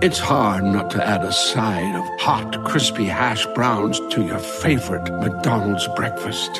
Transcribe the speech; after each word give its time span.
It's 0.00 0.18
hard 0.18 0.64
not 0.64 0.90
to 0.92 1.06
add 1.06 1.24
a 1.24 1.32
side 1.32 1.94
of 1.94 2.20
hot, 2.20 2.64
crispy 2.64 3.04
hash 3.04 3.44
browns 3.54 4.00
to 4.10 4.22
your 4.22 4.38
favorite 4.38 5.10
McDonald's 5.20 5.86
breakfast. 5.88 6.50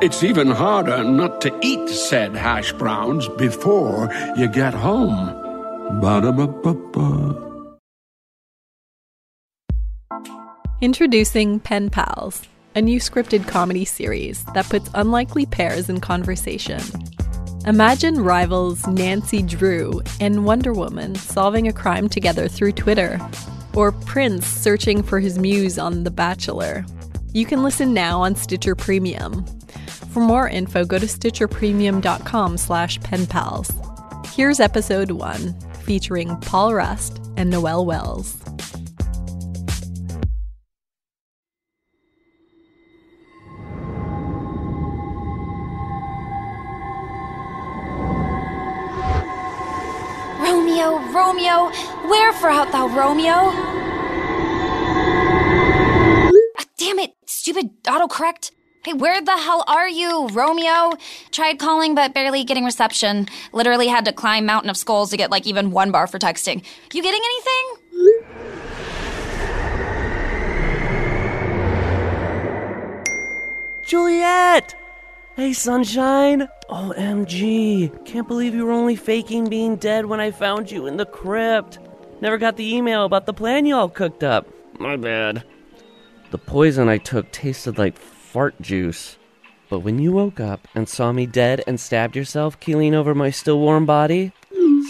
It's 0.00 0.22
even 0.22 0.48
harder 0.50 1.02
not 1.02 1.40
to 1.40 1.58
eat 1.60 1.88
said 1.88 2.36
hash 2.36 2.72
browns 2.72 3.28
before 3.30 4.14
you 4.36 4.46
get 4.46 4.74
home. 4.74 5.26
Ba-da-ba-ba-ba. 6.00 7.44
Introducing 10.80 11.58
Pen 11.58 11.90
Pals, 11.90 12.42
a 12.76 12.82
new 12.82 13.00
scripted 13.00 13.48
comedy 13.48 13.84
series 13.84 14.44
that 14.54 14.68
puts 14.68 14.88
unlikely 14.94 15.46
pairs 15.46 15.88
in 15.88 16.00
conversation. 16.00 16.80
Imagine 17.66 18.20
rivals 18.20 18.86
Nancy 18.86 19.42
Drew 19.42 20.00
and 20.20 20.44
Wonder 20.44 20.72
Woman 20.72 21.14
solving 21.16 21.68
a 21.68 21.72
crime 21.72 22.08
together 22.08 22.48
through 22.48 22.72
Twitter, 22.72 23.20
or 23.74 23.92
Prince 23.92 24.46
searching 24.46 25.02
for 25.02 25.20
his 25.20 25.38
muse 25.38 25.78
on 25.78 26.04
The 26.04 26.10
Bachelor. 26.10 26.86
You 27.32 27.44
can 27.44 27.62
listen 27.62 27.92
now 27.92 28.20
on 28.22 28.36
Stitcher 28.36 28.74
Premium. 28.74 29.44
For 30.12 30.20
more 30.20 30.48
info, 30.48 30.84
go 30.84 30.98
to 30.98 31.06
stitcherpremium.com 31.06 32.56
slash 32.56 32.98
penpals. 33.00 34.26
Here's 34.34 34.60
episode 34.60 35.10
one, 35.10 35.58
featuring 35.82 36.36
Paul 36.38 36.74
Rust 36.74 37.20
and 37.36 37.52
Noël 37.52 37.84
Wells. 37.84 38.36
Romeo, 50.78 51.12
Romeo, 51.12 51.72
wherefore 52.08 52.50
art 52.50 52.70
thou, 52.70 52.86
Romeo? 52.86 53.32
Ah, 56.56 56.64
damn 56.76 57.00
it, 57.00 57.14
stupid 57.26 57.82
autocorrect. 57.82 58.52
Hey, 58.84 58.92
where 58.92 59.20
the 59.20 59.36
hell 59.36 59.64
are 59.66 59.88
you, 59.88 60.28
Romeo? 60.28 60.92
Tried 61.32 61.58
calling, 61.58 61.96
but 61.96 62.14
barely 62.14 62.44
getting 62.44 62.64
reception. 62.64 63.26
Literally 63.52 63.88
had 63.88 64.04
to 64.04 64.12
climb 64.12 64.46
Mountain 64.46 64.70
of 64.70 64.76
Skulls 64.76 65.10
to 65.10 65.16
get 65.16 65.32
like 65.32 65.48
even 65.48 65.72
one 65.72 65.90
bar 65.90 66.06
for 66.06 66.20
texting. 66.20 66.64
You 66.92 67.02
getting 67.02 67.22
anything? 67.24 67.64
Juliet! 73.82 74.76
Hey, 75.38 75.52
sunshine! 75.52 76.48
OMG. 76.68 78.04
Can't 78.04 78.26
believe 78.26 78.56
you 78.56 78.66
were 78.66 78.72
only 78.72 78.96
faking 78.96 79.48
being 79.48 79.76
dead 79.76 80.04
when 80.04 80.18
I 80.18 80.32
found 80.32 80.68
you 80.68 80.88
in 80.88 80.96
the 80.96 81.06
crypt. 81.06 81.78
Never 82.20 82.38
got 82.38 82.56
the 82.56 82.74
email 82.74 83.04
about 83.04 83.24
the 83.24 83.32
plan 83.32 83.64
y'all 83.64 83.88
cooked 83.88 84.24
up. 84.24 84.48
My 84.80 84.96
bad. 84.96 85.44
The 86.32 86.38
poison 86.38 86.88
I 86.88 86.98
took 86.98 87.30
tasted 87.30 87.78
like 87.78 87.96
fart 87.96 88.60
juice. 88.60 89.16
But 89.70 89.78
when 89.78 90.00
you 90.00 90.10
woke 90.10 90.40
up 90.40 90.66
and 90.74 90.88
saw 90.88 91.12
me 91.12 91.24
dead 91.24 91.62
and 91.68 91.78
stabbed 91.78 92.16
yourself 92.16 92.58
keeling 92.58 92.92
over 92.92 93.14
my 93.14 93.30
still 93.30 93.60
warm 93.60 93.86
body, 93.86 94.32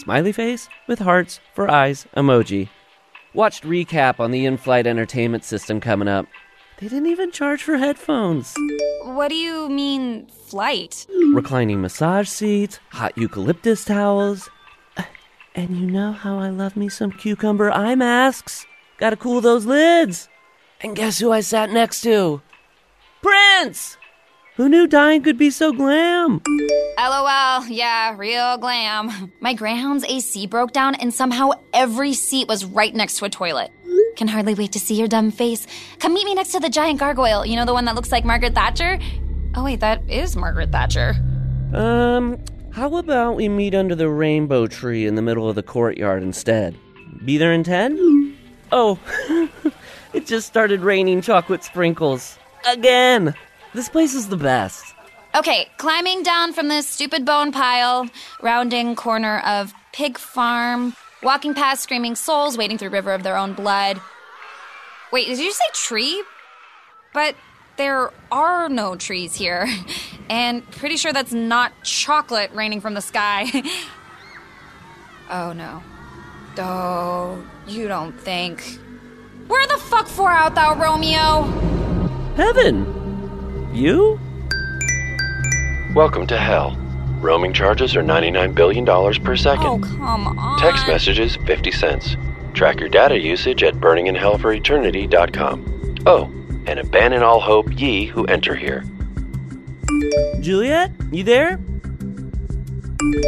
smiley 0.00 0.32
face 0.32 0.70
with 0.86 1.00
hearts 1.00 1.40
for 1.52 1.70
eyes 1.70 2.06
emoji. 2.16 2.70
Watched 3.34 3.64
recap 3.64 4.18
on 4.18 4.30
the 4.30 4.46
in 4.46 4.56
flight 4.56 4.86
entertainment 4.86 5.44
system 5.44 5.78
coming 5.78 6.08
up. 6.08 6.24
They 6.80 6.86
didn't 6.86 7.06
even 7.06 7.32
charge 7.32 7.64
for 7.64 7.76
headphones. 7.76 8.54
What 9.02 9.30
do 9.30 9.34
you 9.34 9.68
mean, 9.68 10.28
flight? 10.28 11.08
Reclining 11.34 11.80
massage 11.80 12.28
seats, 12.28 12.78
hot 12.90 13.18
eucalyptus 13.18 13.84
towels. 13.84 14.48
And 15.54 15.76
you 15.76 15.86
know 15.90 16.12
how 16.12 16.38
I 16.38 16.50
love 16.50 16.76
me 16.76 16.88
some 16.88 17.10
cucumber 17.10 17.72
eye 17.72 17.96
masks. 17.96 18.64
Gotta 18.98 19.16
cool 19.16 19.40
those 19.40 19.66
lids. 19.66 20.28
And 20.80 20.94
guess 20.94 21.18
who 21.18 21.32
I 21.32 21.40
sat 21.40 21.70
next 21.70 22.02
to? 22.02 22.40
Prince! 23.22 23.96
Who 24.54 24.68
knew 24.68 24.86
dying 24.86 25.22
could 25.22 25.36
be 25.36 25.50
so 25.50 25.72
glam? 25.72 26.42
LOL, 26.96 27.66
yeah, 27.66 28.14
real 28.16 28.56
glam. 28.58 29.32
My 29.40 29.52
Greyhound's 29.52 30.04
AC 30.04 30.46
broke 30.46 30.70
down 30.70 30.94
and 30.96 31.12
somehow 31.12 31.50
every 31.72 32.12
seat 32.12 32.46
was 32.46 32.64
right 32.64 32.94
next 32.94 33.18
to 33.18 33.24
a 33.24 33.28
toilet. 33.30 33.72
Can 34.18 34.26
hardly 34.26 34.54
wait 34.54 34.72
to 34.72 34.80
see 34.80 34.96
your 34.96 35.06
dumb 35.06 35.30
face. 35.30 35.64
Come 36.00 36.12
meet 36.12 36.24
me 36.24 36.34
next 36.34 36.50
to 36.50 36.58
the 36.58 36.68
giant 36.68 36.98
gargoyle. 36.98 37.46
You 37.46 37.54
know 37.54 37.64
the 37.64 37.72
one 37.72 37.84
that 37.84 37.94
looks 37.94 38.10
like 38.10 38.24
Margaret 38.24 38.52
Thatcher? 38.52 38.98
Oh, 39.54 39.62
wait, 39.62 39.78
that 39.78 40.02
is 40.10 40.34
Margaret 40.34 40.72
Thatcher. 40.72 41.14
Um, 41.72 42.36
how 42.72 42.96
about 42.96 43.36
we 43.36 43.48
meet 43.48 43.76
under 43.76 43.94
the 43.94 44.08
rainbow 44.08 44.66
tree 44.66 45.06
in 45.06 45.14
the 45.14 45.22
middle 45.22 45.48
of 45.48 45.54
the 45.54 45.62
courtyard 45.62 46.24
instead? 46.24 46.76
Be 47.24 47.38
there 47.38 47.52
in 47.52 47.62
10? 47.62 48.36
Oh, 48.72 48.98
it 50.12 50.26
just 50.26 50.48
started 50.48 50.80
raining 50.80 51.20
chocolate 51.20 51.62
sprinkles. 51.62 52.40
Again! 52.66 53.36
This 53.72 53.88
place 53.88 54.14
is 54.14 54.26
the 54.26 54.36
best. 54.36 54.96
Okay, 55.36 55.68
climbing 55.76 56.24
down 56.24 56.52
from 56.52 56.66
this 56.66 56.88
stupid 56.88 57.24
bone 57.24 57.52
pile, 57.52 58.08
rounding 58.42 58.96
corner 58.96 59.38
of 59.46 59.72
pig 59.92 60.18
farm, 60.18 60.94
walking 61.22 61.54
past 61.54 61.82
screaming 61.82 62.14
souls 62.14 62.56
wading 62.56 62.78
through 62.78 62.90
river 62.90 63.12
of 63.12 63.22
their 63.22 63.36
own 63.36 63.52
blood. 63.54 64.00
Wait, 65.12 65.26
did 65.26 65.38
you 65.38 65.52
say 65.52 65.64
tree? 65.72 66.22
But 67.12 67.34
there 67.76 68.10
are 68.30 68.68
no 68.68 68.96
trees 68.96 69.34
here. 69.34 69.68
And 70.30 70.70
pretty 70.72 70.98
sure 70.98 71.10
that's 71.10 71.32
not 71.32 71.72
chocolate 71.84 72.50
raining 72.52 72.82
from 72.82 72.92
the 72.92 73.00
sky. 73.00 73.46
oh 75.30 75.54
no. 75.54 75.82
Oh, 76.58 77.42
you 77.66 77.88
don't 77.88 78.12
think. 78.20 78.78
Where 79.46 79.66
the 79.68 79.78
fuck 79.78 80.06
for 80.06 80.30
out 80.30 80.54
thou, 80.54 80.74
Romeo? 80.74 81.44
Heaven! 82.36 83.70
You? 83.72 84.20
Welcome 85.94 86.26
to 86.26 86.36
hell. 86.36 86.76
Roaming 87.20 87.52
charges 87.52 87.94
are 87.96 88.02
$99 88.02 88.54
billion 88.54 88.86
per 89.22 89.36
second. 89.36 89.66
Oh, 89.66 89.78
come 89.78 90.38
on. 90.38 90.58
Text 90.60 90.86
messages 90.86 91.36
50 91.46 91.72
cents. 91.72 92.16
Track 92.54 92.78
your 92.80 92.88
data 92.88 93.18
usage 93.18 93.62
at 93.64 93.74
burninginhellforeternity.com. 93.74 95.96
Oh, 96.06 96.24
and 96.66 96.78
abandon 96.78 97.22
all 97.22 97.40
hope 97.40 97.66
ye 97.80 98.06
who 98.06 98.24
enter 98.26 98.54
here. 98.54 98.84
Juliet? 100.40 100.92
You 101.10 101.24
there? 101.24 101.58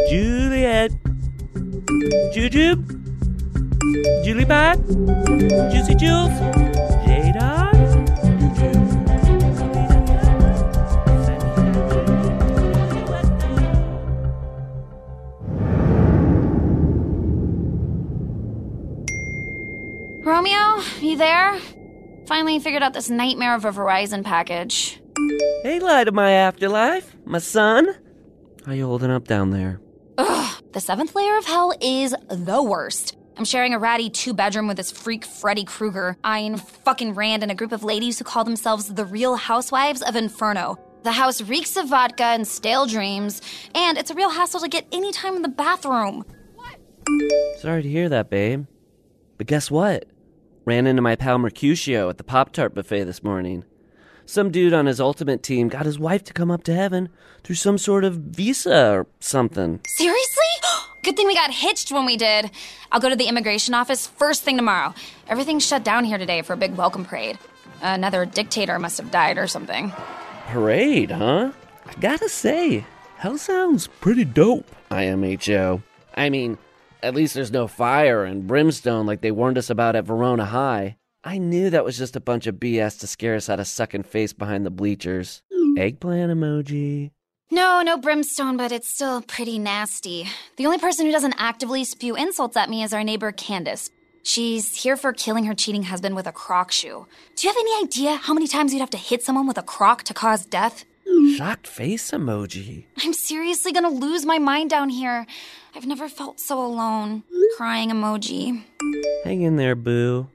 Juliet? 0.09 0.93
Jujube? 2.33 2.97
Julie 4.25 4.45
Bot? 4.45 4.79
Juicy 5.73 5.95
Jules? 5.97 6.31
Romeo, 20.31 20.81
you 21.01 21.17
there? 21.17 21.59
Finally 22.29 22.61
figured 22.61 22.85
out 22.85 22.93
this 22.93 23.11
nightmare 23.11 23.57
of 23.57 23.65
a 23.65 23.73
Verizon 23.73 24.23
package. 24.23 25.03
Hey, 25.65 25.81
light 25.81 26.07
of 26.07 26.15
my 26.15 26.31
afterlife, 26.31 27.17
my 27.25 27.39
son. 27.39 27.97
How 28.65 28.71
you 28.71 28.87
holding 28.87 29.11
up 29.11 29.27
down 29.27 29.51
there? 29.51 29.81
Ugh, 30.19 30.63
the 30.71 30.79
seventh 30.79 31.17
layer 31.17 31.37
of 31.37 31.47
hell 31.47 31.75
is 31.83 32.15
the 32.29 32.63
worst. 32.63 33.17
I'm 33.37 33.45
sharing 33.45 33.75
a 33.75 33.81
ratty 33.81 34.09
two 34.09 34.33
bedroom 34.33 34.69
with 34.69 34.77
this 34.77 34.93
freak 34.93 35.25
Freddy 35.25 35.65
Krueger, 35.65 36.17
Ayn 36.23 36.61
fucking 36.61 37.15
Rand, 37.15 37.43
and 37.43 37.51
a 37.51 37.57
group 37.57 37.73
of 37.73 37.83
ladies 37.83 38.21
who 38.21 38.25
call 38.25 38.45
themselves 38.45 38.95
the 38.95 39.05
Real 39.05 39.35
Housewives 39.35 40.01
of 40.01 40.15
Inferno. 40.15 40.79
The 41.03 41.11
house 41.11 41.43
reeks 41.43 41.77
of 41.77 41.89
vodka 41.89 42.23
and 42.23 42.47
stale 42.47 42.87
dreams, 42.87 43.43
and 43.75 43.99
it's 43.99 44.13
a 44.13 44.15
real 44.15 44.31
hassle 44.31 44.61
to 44.61 44.69
get 44.69 44.87
any 44.93 45.11
time 45.11 45.35
in 45.35 45.43
the 45.43 45.49
bathroom. 45.49 46.25
Sorry 47.59 47.83
to 47.83 47.89
hear 47.89 48.09
that, 48.09 48.31
babe. 48.31 48.67
But 49.37 49.49
guess 49.49 49.73
what? 49.73 50.05
Ran 50.67 50.87
into 50.87 51.01
my 51.01 51.17
pal 51.17 51.39
Mercutio 51.39 52.11
at 52.11 52.19
the 52.19 52.25
Pop 52.25 52.53
Tart 52.53 52.75
buffet 52.75 53.05
this 53.05 53.25
morning. 53.25 53.65
Some 54.27 54.51
dude 54.51 54.75
on 54.75 54.87
his 54.87 55.01
ultimate 55.01 55.43
team 55.43 55.69
got 55.69 55.87
his 55.87 55.99
wife 55.99 56.23
to 56.25 56.35
come 56.35 56.51
up 56.51 56.65
to 56.65 56.75
heaven 56.75 57.09
through 57.43 57.57
some 57.57 57.79
sort 57.79 58.05
of 58.05 58.17
visa 58.17 58.91
or 58.93 59.07
something. 59.21 59.81
Seriously? 59.87 60.45
Good 61.03 61.17
thing 61.17 61.27
we 61.27 61.35
got 61.35 61.51
hitched 61.51 61.91
when 61.91 62.05
we 62.05 62.19
did. 62.19 62.51
I'll 62.93 63.01
go 63.01 63.09
to 63.09 63.17
the 63.17 63.27
immigration 63.27 63.73
office 63.73 64.07
first 64.07 64.43
thing 64.43 64.57
tomorrow. 64.57 64.95
Everything's 65.29 65.67
shut 65.67 65.83
down 65.83 66.05
here 66.05 66.19
today 66.19 66.43
for 66.43 66.53
a 66.53 66.59
big 66.59 66.77
welcome 66.77 67.07
parade. 67.07 67.39
Another 67.81 68.27
dictator 68.27 68.79
must 68.79 68.99
have 68.99 69.11
died 69.11 69.39
or 69.39 69.47
something. 69.47 69.93
Parade, 70.49 71.11
huh? 71.11 71.53
I 71.87 71.95
gotta 72.01 72.29
say, 72.29 72.85
hell 73.17 73.39
sounds 73.39 73.87
pretty 73.87 74.27
dope, 74.27 74.71
IMHO. 74.91 75.83
I 76.15 76.29
mean, 76.29 76.59
at 77.03 77.15
least 77.15 77.35
there's 77.35 77.53
no 77.53 77.67
fire 77.67 78.25
and 78.25 78.47
brimstone 78.47 79.07
like 79.07 79.21
they 79.21 79.31
warned 79.31 79.59
us 79.59 79.71
about 79.71 79.97
at 79.97 80.05
Verona 80.05 80.45
High. 80.45 80.97
I 81.23 81.39
knew 81.39 81.71
that 81.71 81.85
was 81.85 81.99
just 81.99 82.17
a 82.17 82.21
bunch 82.21 82.47
of 82.47 82.57
BS 82.57 82.99
to 83.01 83.07
scare 83.07 83.35
us 83.35 83.51
out 83.51 83.61
of 83.61 83.67
sucking 83.67 84.05
face 84.05 84.33
behind 84.33 84.65
the 84.65 84.71
bleachers. 84.71 85.43
Eggplant 85.77 86.33
emoji. 86.33 87.11
No, 87.51 87.83
no 87.83 87.99
brimstone, 87.99 88.57
but 88.57 88.73
it's 88.73 88.89
still 88.89 89.23
pretty 89.23 89.59
nasty. 89.59 90.27
The 90.57 90.67
only 90.67 90.79
person 90.79 91.07
who 91.07 91.13
doesn't 91.13 91.35
actively 91.37 91.85
spew 91.85 92.15
insults 92.15 92.57
at 92.57 92.71
me 92.71 92.83
is 92.83 92.95
our 92.95 93.05
neighbor 93.05 93.33
Candace. 93.33 93.91
She's 94.23 94.75
here 94.83 94.97
for 94.97 95.13
killing 95.13 95.45
her 95.45 95.55
cheating 95.55 95.85
husband 95.85 96.15
with 96.15 96.27
a 96.27 96.33
croc 96.33 96.71
shoe. 96.71 97.07
Do 97.37 97.47
you 97.47 97.53
have 97.53 97.61
any 97.61 97.85
idea 97.85 98.17
how 98.17 98.35
many 98.35 98.47
times 98.47 98.73
you'd 98.73 98.81
have 98.81 98.91
to 98.91 98.99
hit 98.99 99.23
someone 99.23 99.47
with 99.47 99.59
a 99.59 99.63
croc 99.63 100.05
to 100.05 100.15
cause 100.15 100.47
death? 100.47 100.85
Shocked 101.29 101.67
face 101.67 102.11
emoji. 102.11 102.85
I'm 102.99 103.13
seriously 103.13 103.73
gonna 103.73 103.91
lose 103.91 104.25
my 104.25 104.39
mind 104.39 104.71
down 104.71 104.89
here. 104.89 105.27
I've 105.75 105.87
never 105.87 106.09
felt 106.09 106.41
so 106.41 106.65
alone. 106.65 107.25
Crying 107.57 107.91
emoji. 107.91 108.63
Hang 109.25 109.43
in 109.43 109.57
there, 109.57 109.75
boo. 109.75 110.29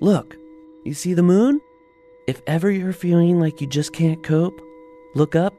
Look, 0.00 0.36
you 0.84 0.94
see 0.94 1.14
the 1.14 1.22
moon? 1.22 1.60
If 2.26 2.42
ever 2.46 2.70
you're 2.70 2.92
feeling 2.92 3.38
like 3.38 3.60
you 3.60 3.66
just 3.66 3.92
can't 3.92 4.22
cope, 4.22 4.60
look 5.14 5.36
up 5.36 5.54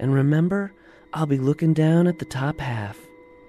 and 0.00 0.12
remember 0.14 0.72
I'll 1.12 1.26
be 1.26 1.38
looking 1.38 1.72
down 1.72 2.06
at 2.06 2.18
the 2.18 2.24
top 2.24 2.60
half, 2.60 2.98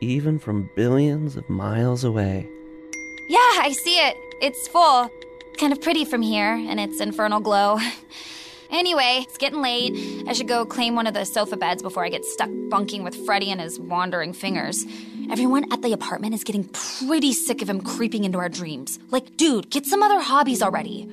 even 0.02 0.40
from 0.40 0.70
billions 0.76 1.36
of 1.36 1.50
miles 1.50 2.04
away. 2.04 2.48
Yeah, 3.28 3.38
I 3.62 3.72
see 3.84 3.98
it. 3.98 4.16
It's 4.42 4.68
full. 4.68 5.10
Kind 5.58 5.74
of 5.74 5.82
pretty 5.82 6.06
from 6.06 6.22
here, 6.22 6.54
and 6.54 6.80
its 6.80 7.02
infernal 7.02 7.40
glow. 7.40 7.80
Anyway, 8.72 9.26
it's 9.28 9.38
getting 9.38 9.62
late. 9.62 9.94
I 10.28 10.34
should 10.34 10.48
go 10.48 10.66
claim 10.66 10.96
one 10.96 11.08
of 11.08 11.14
the 11.14 11.26
sofa 11.26 11.58
beds 11.58 11.82
before 11.82 12.06
I 12.06 12.10
get 12.10 12.24
stuck 12.24 12.50
bunking 12.70 13.04
with 13.04 13.16
Freddy 13.26 13.52
and 13.52 13.60
his 13.60 13.80
wandering 13.80 14.32
fingers. 14.32 14.86
Everyone 15.32 15.72
at 15.72 15.82
the 15.82 15.92
apartment 15.92 16.34
is 16.34 16.44
getting 16.44 16.66
pretty 16.70 17.34
sick 17.34 17.62
of 17.62 17.70
him 17.70 17.82
creeping 17.82 18.26
into 18.26 18.38
our 18.38 18.50
dreams. 18.50 19.00
Like, 19.10 19.38
dude, 19.38 19.70
get 19.72 19.86
some 19.86 20.04
other 20.04 20.20
hobbies 20.20 20.62
already. 20.62 21.10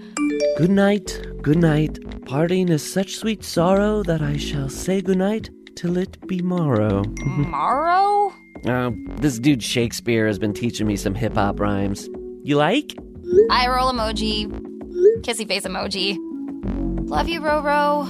Good 0.59 0.71
night, 0.71 1.23
good 1.43 1.59
night. 1.59 1.99
Parting 2.27 2.69
is 2.69 2.83
such 2.93 3.17
sweet 3.17 3.43
sorrow 3.43 4.03
that 4.03 4.21
I 4.21 4.37
shall 4.37 4.69
say 4.69 5.01
good 5.01 5.19
night 5.19 5.49
till 5.77 5.97
it 5.97 6.27
be 6.27 6.41
morrow. 6.43 7.03
Tomorrow? 7.17 8.33
Uh, 8.67 8.91
this 9.17 9.39
dude 9.39 9.63
Shakespeare 9.63 10.27
has 10.27 10.39
been 10.39 10.53
teaching 10.53 10.87
me 10.87 10.97
some 10.97 11.15
hip 11.15 11.35
hop 11.35 11.61
rhymes. 11.61 12.09
You 12.43 12.57
like? 12.57 12.97
Eye 13.51 13.69
roll 13.69 13.93
emoji. 13.93 14.47
Kissy 15.23 15.47
face 15.47 15.65
emoji. 15.65 16.17
Love 17.07 17.29
you, 17.29 17.41
Roro. 17.41 18.05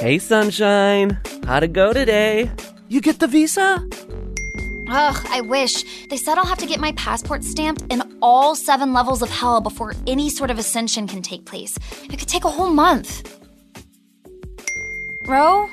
Hey, 0.00 0.18
sunshine. 0.18 1.18
How'd 1.46 1.62
it 1.62 1.72
go 1.72 1.94
today? 1.94 2.50
You 2.88 3.00
get 3.00 3.20
the 3.20 3.26
visa? 3.26 3.82
Ugh, 4.88 5.26
I 5.30 5.40
wish. 5.40 6.06
They 6.08 6.18
said 6.18 6.36
I'll 6.36 6.44
have 6.44 6.58
to 6.58 6.66
get 6.66 6.78
my 6.78 6.92
passport 6.92 7.42
stamped 7.42 7.82
in 7.90 8.02
all 8.20 8.54
seven 8.54 8.92
levels 8.92 9.22
of 9.22 9.30
hell 9.30 9.62
before 9.62 9.94
any 10.06 10.28
sort 10.28 10.50
of 10.50 10.58
ascension 10.58 11.06
can 11.06 11.22
take 11.22 11.46
place. 11.46 11.78
It 12.04 12.18
could 12.18 12.28
take 12.28 12.44
a 12.44 12.50
whole 12.50 12.68
month. 12.70 13.40
Ro? 15.26 15.70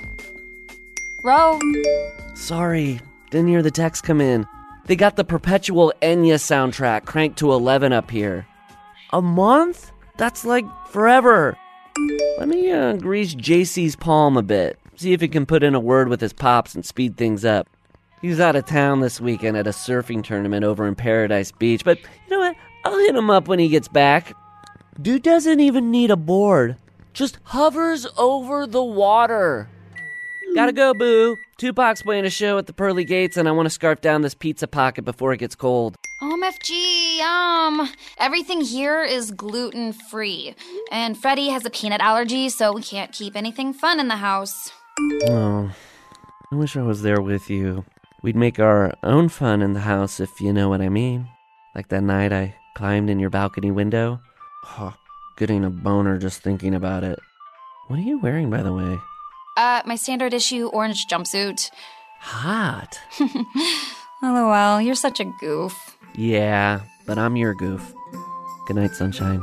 Ro? 1.26 1.60
Sorry, 2.36 3.02
didn't 3.30 3.50
hear 3.50 3.62
the 3.62 3.72
text 3.72 4.04
come 4.04 4.22
in. 4.22 4.48
They 4.86 4.96
got 4.96 5.16
the 5.16 5.26
perpetual 5.26 5.94
Enya 6.02 6.36
soundtrack 6.36 7.06
cranked 7.06 7.40
to 7.40 7.52
11 7.52 7.92
up 7.92 8.10
here. 8.10 8.48
A 9.12 9.22
month? 9.22 9.92
That's 10.18 10.46
like 10.46 10.66
forever. 10.88 11.58
Let 12.38 12.48
me 12.48 12.72
uh, 12.72 12.94
grease 12.94 13.36
JC's 13.36 13.96
palm 13.96 14.38
a 14.38 14.42
bit, 14.42 14.80
see 14.96 15.14
if 15.14 15.22
he 15.22 15.28
can 15.28 15.46
put 15.46 15.64
in 15.64 15.76
a 15.76 15.80
word 15.80 16.08
with 16.08 16.22
his 16.22 16.34
pops 16.34 16.76
and 16.76 16.86
speed 16.86 17.18
things 17.18 17.44
up. 17.44 17.68
He's 18.22 18.40
out 18.40 18.56
of 18.56 18.66
town 18.66 19.02
this 19.02 19.22
weekend 19.22 19.58
at 19.58 19.68
a 19.68 19.72
surfing 19.72 20.24
tournament 20.24 20.64
over 20.64 20.88
in 20.88 20.96
Paradise 20.96 21.52
Beach, 21.52 21.84
but 21.84 22.00
you 22.00 22.30
know 22.30 22.40
what? 22.40 22.56
I'll 22.86 22.98
hit 22.98 23.16
him 23.16 23.30
up 23.30 23.48
when 23.48 23.60
he 23.60 23.68
gets 23.68 23.88
back. 23.88 24.34
Dude 25.02 25.24
doesn't 25.24 25.60
even 25.60 25.92
need 25.92 26.12
a 26.12 26.16
board, 26.16 26.78
just 27.14 27.40
hovers 27.44 28.08
over 28.18 28.66
the 28.66 28.84
water. 28.84 29.70
Gotta 30.56 30.72
go, 30.72 30.94
boo. 30.94 31.38
Tupac's 31.58 32.04
playing 32.04 32.24
a 32.24 32.30
show 32.30 32.60
at 32.60 32.68
the 32.68 32.74
Pearly 32.74 33.04
Gates, 33.04 33.36
and 33.36 33.50
I 33.50 33.52
want 33.52 33.66
to 33.66 33.72
scarf 33.72 34.00
down 34.00 34.22
this 34.22 34.36
pizza 34.36 34.68
pocket 34.68 35.06
before 35.06 35.34
it 35.34 35.38
gets 35.38 35.56
cold. 35.56 35.96
OMFG, 36.22 37.18
yum. 37.18 37.90
Everything 38.20 38.62
here 38.62 39.04
is 39.04 39.32
gluten 39.32 39.92
free. 39.92 40.54
And 40.92 41.18
Freddie 41.18 41.50
has 41.50 41.66
a 41.66 41.72
peanut 41.72 42.00
allergy, 42.00 42.50
so 42.50 42.74
we 42.74 42.84
can't 42.84 43.12
keep 43.12 43.36
anything 43.36 43.74
fun 43.74 44.00
in 44.00 44.08
the 44.08 44.18
house. 44.18 44.72
Oh, 45.26 45.72
I 46.52 46.56
wish 46.56 46.78
I 46.78 46.84
was 46.84 47.02
there 47.02 47.22
with 47.22 47.50
you. 47.50 47.86
We'd 48.22 48.36
make 48.36 48.60
our 48.60 48.94
own 49.02 49.28
fun 49.28 49.64
in 49.64 49.74
the 49.74 49.80
house, 49.80 50.20
if 50.20 50.40
you 50.40 50.54
know 50.54 50.70
what 50.70 50.82
I 50.82 50.90
mean. 50.90 51.28
Like 51.74 51.88
that 51.88 52.04
night 52.04 52.32
I 52.32 52.54
climbed 52.76 53.10
in 53.10 53.18
your 53.18 53.32
balcony 53.32 53.72
window. 53.72 54.20
Oh, 54.78 54.94
getting 55.38 55.66
a 55.66 55.72
boner 55.72 56.20
just 56.20 56.44
thinking 56.44 56.76
about 56.76 57.04
it. 57.04 57.18
What 57.88 57.98
are 57.98 58.04
you 58.04 58.20
wearing, 58.20 58.52
by 58.52 58.62
the 58.62 58.74
way? 58.74 59.00
Uh, 59.58 59.82
my 59.88 59.96
standard 59.96 60.36
issue 60.36 60.68
orange 60.68 61.08
jumpsuit. 61.08 61.72
Hot. 62.20 63.00
LOL, 64.22 64.80
you're 64.80 64.94
such 64.94 65.20
a 65.20 65.26
goof. 65.40 65.98
Yeah, 66.16 66.82
but 67.08 67.18
I'm 67.18 67.36
your 67.36 67.56
goof. 67.56 67.92
Good 68.68 68.76
night, 68.76 68.92
sunshine. 68.92 69.42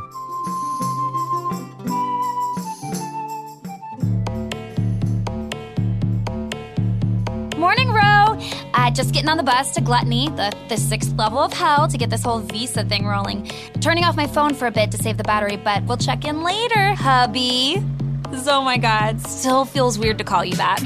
Morning, 7.58 7.90
Ro! 7.90 8.38
Uh, 8.72 8.90
just 8.93 9.12
getting 9.12 9.28
on 9.28 9.37
the 9.37 9.43
bus 9.43 9.72
to 9.75 9.81
Gluttony, 9.81 10.28
the, 10.28 10.52
the 10.69 10.76
sixth 10.76 11.12
level 11.16 11.40
of 11.40 11.52
hell, 11.52 11.88
to 11.88 11.99
get 11.99 12.11
this 12.11 12.22
whole 12.22 12.38
visa 12.38 12.84
thing 12.84 13.05
rolling. 13.05 13.50
Turning 13.81 14.05
off 14.05 14.14
my 14.14 14.28
phone 14.28 14.55
for 14.55 14.69
a 14.69 14.70
bit 14.70 14.93
to 14.93 14.96
save 14.96 15.16
the 15.16 15.25
battery, 15.25 15.56
but 15.56 15.82
we'll 15.84 15.96
check 15.96 16.25
in 16.25 16.44
later, 16.44 16.94
hubby. 16.94 17.82
Oh 18.37 18.63
my 18.63 18.79
god, 18.79 19.21
still 19.21 19.65
feels 19.65 19.97
weird 19.97 20.19
to 20.19 20.25
call 20.25 20.45
you 20.45 20.55
that. 20.57 20.81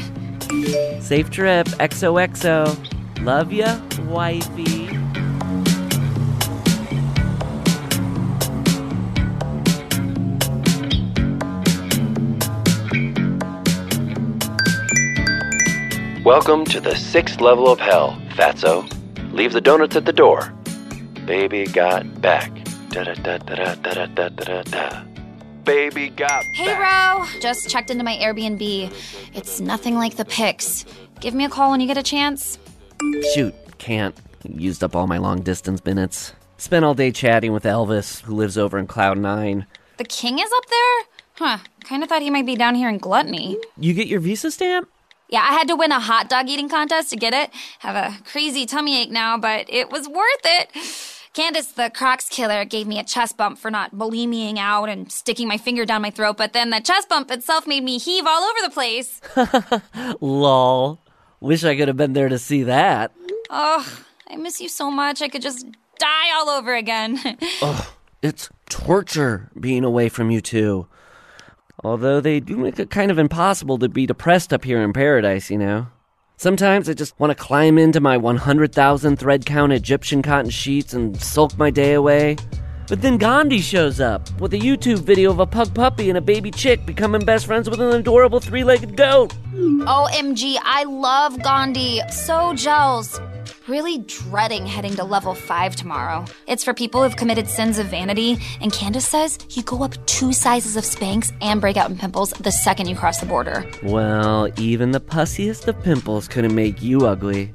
Safe 1.00 1.30
trip, 1.30 1.66
XOXO. 1.66 3.24
Love 3.24 3.52
ya, 3.52 3.80
wifey. 4.04 4.88
Welcome 16.22 16.66
to 16.66 16.80
the 16.80 16.94
sixth 16.94 17.40
level 17.40 17.72
of 17.72 17.80
hell, 17.80 18.20
Fatso. 18.32 18.86
Leave 19.32 19.54
the 19.54 19.62
donuts 19.62 19.96
at 19.96 20.04
the 20.04 20.12
door. 20.12 20.52
Baby 21.24 21.64
got 21.66 22.20
back. 22.20 22.52
Da 22.90 23.04
da 23.04 23.14
da 23.14 23.38
da 23.38 23.74
da 23.74 24.06
da 24.06 24.06
da 24.06 24.28
da 24.28 24.62
da. 24.62 25.07
Baby 25.68 26.08
got 26.08 26.44
Hey, 26.54 26.64
back. 26.64 27.18
Ro! 27.18 27.26
Just 27.42 27.68
checked 27.68 27.90
into 27.90 28.02
my 28.02 28.16
Airbnb. 28.16 28.90
It's 29.34 29.60
nothing 29.60 29.96
like 29.96 30.16
the 30.16 30.24
pics. 30.24 30.86
Give 31.20 31.34
me 31.34 31.44
a 31.44 31.50
call 31.50 31.70
when 31.70 31.78
you 31.78 31.86
get 31.86 31.98
a 31.98 32.02
chance. 32.02 32.58
Shoot, 33.34 33.54
can't. 33.76 34.16
Used 34.48 34.82
up 34.82 34.96
all 34.96 35.06
my 35.06 35.18
long 35.18 35.42
distance 35.42 35.84
minutes. 35.84 36.32
Spent 36.56 36.86
all 36.86 36.94
day 36.94 37.10
chatting 37.10 37.52
with 37.52 37.64
Elvis, 37.64 38.22
who 38.22 38.34
lives 38.34 38.56
over 38.56 38.78
in 38.78 38.86
Cloud 38.86 39.18
Nine. 39.18 39.66
The 39.98 40.04
king 40.04 40.38
is 40.38 40.50
up 40.56 40.64
there? 40.70 41.04
Huh, 41.34 41.58
kinda 41.84 42.06
thought 42.06 42.22
he 42.22 42.30
might 42.30 42.46
be 42.46 42.56
down 42.56 42.74
here 42.74 42.88
in 42.88 42.96
Gluttony. 42.96 43.58
You 43.76 43.92
get 43.92 44.06
your 44.06 44.20
visa 44.20 44.50
stamp? 44.50 44.88
Yeah, 45.28 45.42
I 45.42 45.52
had 45.52 45.68
to 45.68 45.76
win 45.76 45.92
a 45.92 46.00
hot 46.00 46.30
dog 46.30 46.48
eating 46.48 46.70
contest 46.70 47.10
to 47.10 47.16
get 47.16 47.34
it. 47.34 47.50
Have 47.80 47.94
a 47.94 48.16
crazy 48.24 48.64
tummy 48.64 49.02
ache 49.02 49.10
now, 49.10 49.36
but 49.36 49.66
it 49.68 49.90
was 49.90 50.08
worth 50.08 50.40
it. 50.44 51.17
Candace, 51.38 51.68
the 51.68 51.88
Crocs 51.94 52.28
killer, 52.28 52.64
gave 52.64 52.88
me 52.88 52.98
a 52.98 53.04
chest 53.04 53.36
bump 53.36 53.60
for 53.60 53.70
not 53.70 53.94
bulimying 53.94 54.58
out 54.58 54.88
and 54.88 55.12
sticking 55.12 55.46
my 55.46 55.56
finger 55.56 55.84
down 55.84 56.02
my 56.02 56.10
throat, 56.10 56.36
but 56.36 56.52
then 56.52 56.70
the 56.70 56.80
chest 56.80 57.08
bump 57.08 57.30
itself 57.30 57.64
made 57.64 57.84
me 57.84 57.96
heave 57.96 58.26
all 58.26 58.42
over 58.42 58.58
the 58.64 58.70
place. 58.70 59.20
Lol. 60.20 61.00
Wish 61.38 61.62
I 61.62 61.76
could 61.76 61.86
have 61.86 61.96
been 61.96 62.14
there 62.14 62.28
to 62.28 62.40
see 62.40 62.64
that. 62.64 63.12
Oh, 63.50 64.02
I 64.28 64.34
miss 64.34 64.60
you 64.60 64.68
so 64.68 64.90
much. 64.90 65.22
I 65.22 65.28
could 65.28 65.42
just 65.42 65.64
die 66.00 66.34
all 66.34 66.48
over 66.48 66.74
again. 66.74 67.20
Ugh, 67.62 67.86
it's 68.20 68.50
torture 68.68 69.48
being 69.60 69.84
away 69.84 70.08
from 70.08 70.32
you 70.32 70.40
two. 70.40 70.88
Although 71.84 72.20
they 72.20 72.40
do 72.40 72.56
make 72.56 72.80
it 72.80 72.90
kind 72.90 73.12
of 73.12 73.18
impossible 73.20 73.78
to 73.78 73.88
be 73.88 74.06
depressed 74.06 74.52
up 74.52 74.64
here 74.64 74.82
in 74.82 74.92
paradise, 74.92 75.52
you 75.52 75.58
know? 75.58 75.86
Sometimes 76.40 76.88
I 76.88 76.94
just 76.94 77.18
want 77.18 77.32
to 77.32 77.34
climb 77.34 77.78
into 77.78 77.98
my 77.98 78.16
100,000 78.16 79.16
thread 79.16 79.44
count 79.44 79.72
Egyptian 79.72 80.22
cotton 80.22 80.52
sheets 80.52 80.92
and 80.92 81.20
sulk 81.20 81.58
my 81.58 81.68
day 81.68 81.94
away. 81.94 82.36
But 82.88 83.02
then 83.02 83.18
Gandhi 83.18 83.60
shows 83.60 83.98
up 83.98 84.30
with 84.40 84.54
a 84.54 84.56
YouTube 84.56 85.00
video 85.00 85.32
of 85.32 85.40
a 85.40 85.46
pug 85.46 85.74
puppy 85.74 86.10
and 86.10 86.16
a 86.16 86.20
baby 86.20 86.52
chick 86.52 86.86
becoming 86.86 87.24
best 87.24 87.46
friends 87.46 87.68
with 87.68 87.80
an 87.80 87.92
adorable 87.92 88.38
three 88.38 88.62
legged 88.62 88.96
goat. 88.96 89.34
OMG, 89.52 90.58
I 90.62 90.84
love 90.84 91.42
Gandhi. 91.42 92.02
So 92.08 92.54
gels. 92.54 93.20
Really 93.68 93.98
dreading 93.98 94.64
heading 94.64 94.96
to 94.96 95.04
level 95.04 95.34
5 95.34 95.76
tomorrow. 95.76 96.24
It's 96.46 96.64
for 96.64 96.72
people 96.72 97.02
who've 97.02 97.14
committed 97.14 97.46
sins 97.46 97.78
of 97.78 97.88
vanity, 97.88 98.38
and 98.62 98.72
Candace 98.72 99.06
says 99.06 99.38
you 99.50 99.62
go 99.62 99.82
up 99.82 99.92
two 100.06 100.32
sizes 100.32 100.74
of 100.74 100.84
Spanx 100.84 101.34
and 101.42 101.60
break 101.60 101.76
out 101.76 101.90
in 101.90 101.98
pimples 101.98 102.30
the 102.30 102.50
second 102.50 102.88
you 102.88 102.96
cross 102.96 103.20
the 103.20 103.26
border. 103.26 103.70
Well, 103.82 104.48
even 104.58 104.92
the 104.92 105.00
pussiest 105.00 105.68
of 105.68 105.82
pimples 105.82 106.28
couldn't 106.28 106.54
make 106.54 106.80
you 106.80 107.06
ugly. 107.06 107.54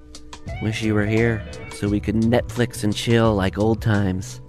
Wish 0.61 0.83
you 0.83 0.93
were 0.93 1.07
here 1.07 1.43
so 1.71 1.89
we 1.89 1.99
could 1.99 2.17
Netflix 2.17 2.83
and 2.83 2.95
chill 2.95 3.33
like 3.33 3.57
old 3.57 3.81
times. 3.81 4.39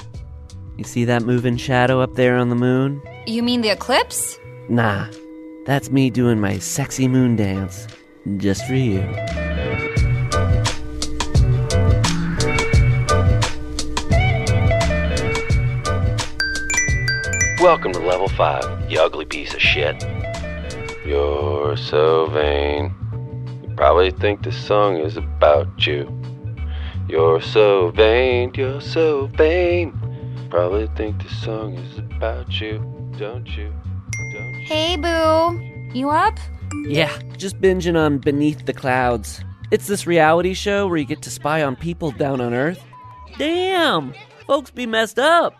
You 0.76 0.84
see 0.84 1.06
that 1.06 1.22
moving 1.22 1.56
shadow 1.56 2.02
up 2.02 2.12
there 2.14 2.36
on 2.36 2.50
the 2.50 2.56
moon? 2.56 3.00
You 3.26 3.42
mean 3.42 3.62
the 3.62 3.70
eclipse? 3.70 4.38
Nah, 4.68 5.08
that's 5.64 5.90
me 5.90 6.10
doing 6.10 6.38
my 6.38 6.58
sexy 6.58 7.08
moon 7.08 7.36
dance. 7.36 7.86
Just 8.36 8.66
for 8.66 8.74
you. 8.74 9.00
Welcome 17.64 17.92
to 17.94 18.00
level 18.00 18.28
5, 18.28 18.90
you 18.90 19.00
ugly 19.00 19.24
piece 19.24 19.54
of 19.54 19.60
shit. 19.62 20.04
You're 21.06 21.78
so 21.78 22.26
vain. 22.26 22.94
You 23.62 23.74
probably 23.74 24.10
think 24.10 24.42
this 24.42 24.66
song 24.66 24.98
is 24.98 25.16
about 25.16 25.86
you. 25.86 26.14
You're 27.08 27.40
so 27.40 27.90
vain, 27.92 28.52
you're 28.54 28.82
so 28.82 29.28
vain. 29.28 29.98
Probably 30.50 30.88
think 30.94 31.22
this 31.22 31.42
song 31.42 31.76
is 31.76 31.96
about 31.96 32.60
you, 32.60 32.80
don't 33.16 33.48
you? 33.56 33.72
Don't 34.34 34.60
you? 34.60 34.66
Hey, 34.66 34.98
Boo. 34.98 35.58
You 35.98 36.10
up? 36.10 36.38
Yeah, 36.86 37.18
just 37.38 37.58
binging 37.62 37.98
on 37.98 38.18
Beneath 38.18 38.66
the 38.66 38.74
Clouds. 38.74 39.42
It's 39.70 39.86
this 39.86 40.06
reality 40.06 40.52
show 40.52 40.86
where 40.86 40.98
you 40.98 41.06
get 41.06 41.22
to 41.22 41.30
spy 41.30 41.62
on 41.62 41.76
people 41.76 42.10
down 42.10 42.42
on 42.42 42.52
Earth. 42.52 42.84
Damn! 43.38 44.12
Folks 44.46 44.70
be 44.70 44.84
messed 44.84 45.18
up. 45.18 45.54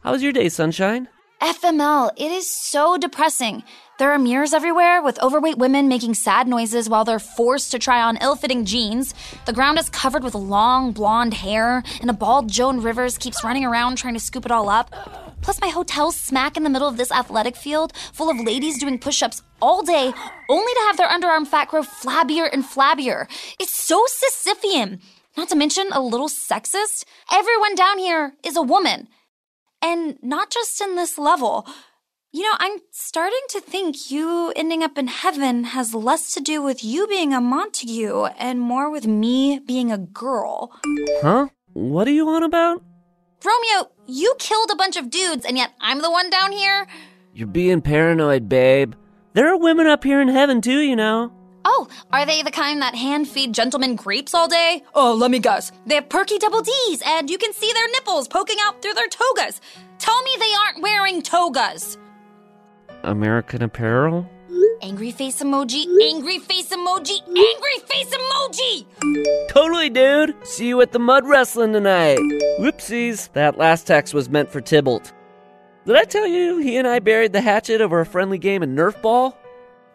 How 0.00 0.12
was 0.12 0.22
your 0.22 0.32
day, 0.32 0.48
sunshine? 0.48 1.08
FML, 1.42 2.12
it 2.16 2.30
is 2.30 2.48
so 2.48 2.96
depressing. 2.96 3.64
There 3.98 4.12
are 4.12 4.18
mirrors 4.18 4.54
everywhere 4.54 5.02
with 5.02 5.20
overweight 5.20 5.58
women 5.58 5.88
making 5.88 6.14
sad 6.14 6.46
noises 6.46 6.88
while 6.88 7.04
they're 7.04 7.18
forced 7.18 7.72
to 7.72 7.80
try 7.80 8.00
on 8.00 8.16
ill 8.18 8.36
fitting 8.36 8.64
jeans. 8.64 9.12
The 9.46 9.52
ground 9.52 9.76
is 9.80 9.90
covered 9.90 10.22
with 10.22 10.36
long 10.36 10.92
blonde 10.92 11.34
hair, 11.34 11.82
and 12.00 12.08
a 12.08 12.12
bald 12.12 12.48
Joan 12.48 12.80
Rivers 12.80 13.18
keeps 13.18 13.42
running 13.42 13.64
around 13.64 13.96
trying 13.96 14.14
to 14.14 14.20
scoop 14.20 14.46
it 14.46 14.52
all 14.52 14.68
up. 14.68 14.94
Plus, 15.40 15.60
my 15.60 15.66
hotel's 15.66 16.14
smack 16.14 16.56
in 16.56 16.62
the 16.62 16.70
middle 16.70 16.86
of 16.86 16.96
this 16.96 17.10
athletic 17.10 17.56
field 17.56 17.92
full 18.12 18.30
of 18.30 18.38
ladies 18.38 18.78
doing 18.78 18.96
push 18.96 19.20
ups 19.20 19.42
all 19.60 19.82
day, 19.82 20.12
only 20.48 20.72
to 20.74 20.84
have 20.86 20.96
their 20.96 21.08
underarm 21.08 21.44
fat 21.44 21.66
grow 21.66 21.82
flabbier 21.82 22.48
and 22.52 22.62
flabbier. 22.62 23.26
It's 23.58 23.72
so 23.72 24.06
Sisyphean. 24.06 25.00
Not 25.36 25.48
to 25.48 25.56
mention 25.56 25.88
a 25.90 26.00
little 26.00 26.28
sexist. 26.28 27.04
Everyone 27.32 27.74
down 27.74 27.98
here 27.98 28.34
is 28.44 28.56
a 28.56 28.62
woman. 28.62 29.08
And 29.82 30.16
not 30.22 30.50
just 30.50 30.80
in 30.80 30.94
this 30.94 31.18
level. 31.18 31.66
You 32.34 32.44
know, 32.44 32.56
I'm 32.60 32.78
starting 32.92 33.42
to 33.50 33.60
think 33.60 34.10
you 34.10 34.54
ending 34.56 34.82
up 34.82 34.96
in 34.96 35.08
heaven 35.08 35.64
has 35.64 35.92
less 35.92 36.32
to 36.32 36.40
do 36.40 36.62
with 36.62 36.82
you 36.82 37.06
being 37.06 37.34
a 37.34 37.42
Montague 37.42 38.24
and 38.38 38.58
more 38.58 38.90
with 38.90 39.06
me 39.06 39.58
being 39.58 39.92
a 39.92 39.98
girl. 39.98 40.72
Huh? 41.20 41.48
What 41.74 42.08
are 42.08 42.12
you 42.12 42.28
on 42.30 42.42
about? 42.42 42.82
Romeo, 43.44 43.90
you 44.06 44.34
killed 44.38 44.70
a 44.72 44.76
bunch 44.76 44.96
of 44.96 45.10
dudes, 45.10 45.44
and 45.44 45.58
yet 45.58 45.72
I'm 45.80 46.00
the 46.00 46.10
one 46.10 46.30
down 46.30 46.52
here? 46.52 46.86
You're 47.34 47.48
being 47.48 47.82
paranoid, 47.82 48.48
babe. 48.48 48.94
There 49.34 49.48
are 49.52 49.58
women 49.58 49.86
up 49.86 50.04
here 50.04 50.20
in 50.20 50.28
heaven 50.28 50.60
too, 50.60 50.80
you 50.80 50.96
know. 50.96 51.32
Oh, 51.64 51.88
are 52.12 52.26
they 52.26 52.42
the 52.42 52.50
kind 52.50 52.82
that 52.82 52.94
hand 52.94 53.28
feed 53.28 53.54
gentlemen 53.54 53.96
grapes 53.96 54.34
all 54.34 54.48
day? 54.48 54.82
Oh, 54.94 55.14
let 55.14 55.30
me 55.30 55.38
guess. 55.38 55.72
They 55.86 55.96
have 55.96 56.08
perky 56.08 56.38
double 56.38 56.62
D's, 56.62 57.02
and 57.06 57.30
you 57.30 57.38
can 57.38 57.52
see 57.52 57.72
their 57.72 57.88
nipples 57.92 58.28
poking 58.28 58.56
out 58.64 58.82
through 58.82 58.94
their 58.94 59.08
togas. 59.08 59.60
Tell 59.98 60.22
me 60.22 60.30
they 60.38 60.52
aren't 60.66 60.82
wearing 60.82 61.22
togas. 61.22 61.98
American 63.04 63.62
Apparel? 63.62 64.28
Angry 64.82 65.12
face 65.12 65.42
emoji, 65.42 65.84
angry 66.02 66.38
face 66.38 66.70
emoji, 66.70 67.20
angry 67.26 67.78
face 67.86 68.10
emoji! 68.10 69.48
Totally, 69.48 69.88
dude. 69.88 70.34
See 70.44 70.68
you 70.68 70.80
at 70.80 70.92
the 70.92 70.98
mud 70.98 71.26
wrestling 71.26 71.72
tonight. 71.72 72.18
Whoopsies. 72.58 73.32
That 73.32 73.56
last 73.58 73.86
text 73.86 74.12
was 74.12 74.28
meant 74.28 74.50
for 74.50 74.60
Tybalt. 74.60 75.12
Did 75.86 75.96
I 75.96 76.04
tell 76.04 76.26
you 76.26 76.58
he 76.58 76.76
and 76.76 76.86
I 76.86 76.98
buried 76.98 77.32
the 77.32 77.40
hatchet 77.40 77.80
over 77.80 78.00
a 78.00 78.06
friendly 78.06 78.38
game 78.38 78.62
of 78.62 78.68
Nerf 78.68 79.00
ball? 79.02 79.36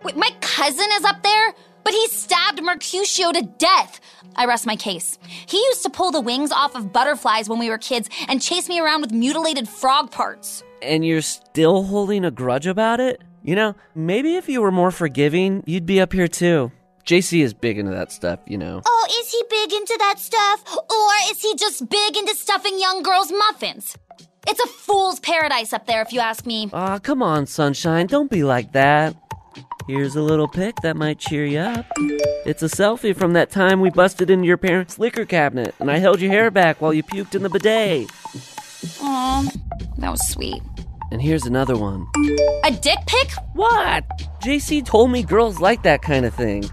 Wait, 0.04 0.16
my 0.16 0.32
cousin 0.58 0.88
is 0.94 1.04
up 1.06 1.22
there? 1.22 1.54
But 1.84 1.94
he 1.94 2.08
stabbed 2.08 2.64
Mercutio 2.64 3.32
to 3.32 3.44
death. 3.60 4.02
I 4.36 4.46
rest 4.46 4.66
my 4.66 4.76
case. 4.76 5.20
He 5.46 5.58
used 5.58 5.84
to 5.84 5.90
pull 5.90 6.12
the 6.12 6.20
wings 6.20 6.52
off 6.52 6.76
of 6.76 6.92
butterflies 6.92 7.48
when 7.48 7.60
we 7.60 7.70
were 7.70 7.78
kids 7.78 8.10
and 8.28 8.42
chase 8.42 8.68
me 8.68 8.80
around 8.80 9.02
with 9.02 9.12
mutilated 9.12 9.70
frog 9.70 10.10
parts. 10.10 10.64
And 10.82 11.06
you're 11.06 11.22
still 11.22 11.84
holding 11.84 12.26
a 12.26 12.32
grudge 12.32 12.66
about 12.66 13.00
it? 13.00 13.22
You 13.44 13.56
know, 13.56 13.76
maybe 13.94 14.36
if 14.36 14.50
you 14.50 14.62
were 14.62 14.72
more 14.72 14.90
forgiving, 14.90 15.64
you'd 15.68 15.86
be 15.86 16.02
up 16.02 16.12
here 16.12 16.28
too. 16.28 16.72
JC 17.06 17.44
is 17.44 17.54
big 17.54 17.78
into 17.78 17.92
that 17.92 18.12
stuff, 18.12 18.40
you 18.48 18.58
know. 18.58 18.82
Oh, 18.84 19.08
is 19.22 19.32
he 19.32 19.42
big 19.50 19.72
into 19.74 19.96
that 20.00 20.20
stuff? 20.20 20.76
Or 20.76 21.12
is 21.30 21.42
he 21.42 21.56
just 21.56 21.88
big 21.88 22.18
into 22.18 22.34
stuffing 22.36 22.80
young 22.80 23.04
girls' 23.04 23.32
muffins? 23.32 23.96
It's 24.48 24.60
a 24.60 24.68
fool's 24.68 25.20
paradise 25.20 25.72
up 25.72 25.86
there, 25.86 26.02
if 26.02 26.12
you 26.12 26.20
ask 26.20 26.46
me. 26.48 26.70
Aw, 26.74 27.00
come 27.00 27.22
on, 27.22 27.46
sunshine. 27.46 28.08
Don't 28.08 28.32
be 28.32 28.44
like 28.44 28.72
that. 28.74 29.16
Here's 29.88 30.18
a 30.18 30.22
little 30.22 30.50
pic 30.50 30.76
that 30.82 30.98
might 30.98 31.18
cheer 31.18 31.46
you 31.46 31.60
up. 31.60 31.86
It's 32.46 32.62
a 32.62 32.66
selfie 32.66 33.16
from 33.16 33.32
that 33.34 33.50
time 33.50 33.80
we 33.80 33.90
busted 33.90 34.30
into 34.30 34.46
your 34.46 34.58
parents' 34.58 35.00
liquor 35.00 35.24
cabinet 35.24 35.74
and 35.80 35.90
I 35.90 35.98
held 36.00 36.20
your 36.20 36.30
hair 36.30 36.52
back 36.52 36.82
while 36.82 36.94
you 36.94 37.04
puked 37.04 37.36
in 37.36 37.44
the 37.44 37.50
bidet. 37.50 38.12
Aw, 39.02 39.50
that 40.00 40.12
was 40.12 40.28
sweet. 40.28 40.62
And 41.10 41.22
here's 41.22 41.46
another 41.46 41.78
one. 41.78 42.06
A 42.66 42.72
dick 42.72 43.00
pic? 43.08 43.32
What? 43.54 44.04
JC 44.44 44.86
told 44.86 45.10
me 45.10 45.24
girls 45.24 45.62
like 45.62 45.84
that 45.84 46.02
kind 46.02 46.26
of 46.26 46.34
thing. 46.34 46.66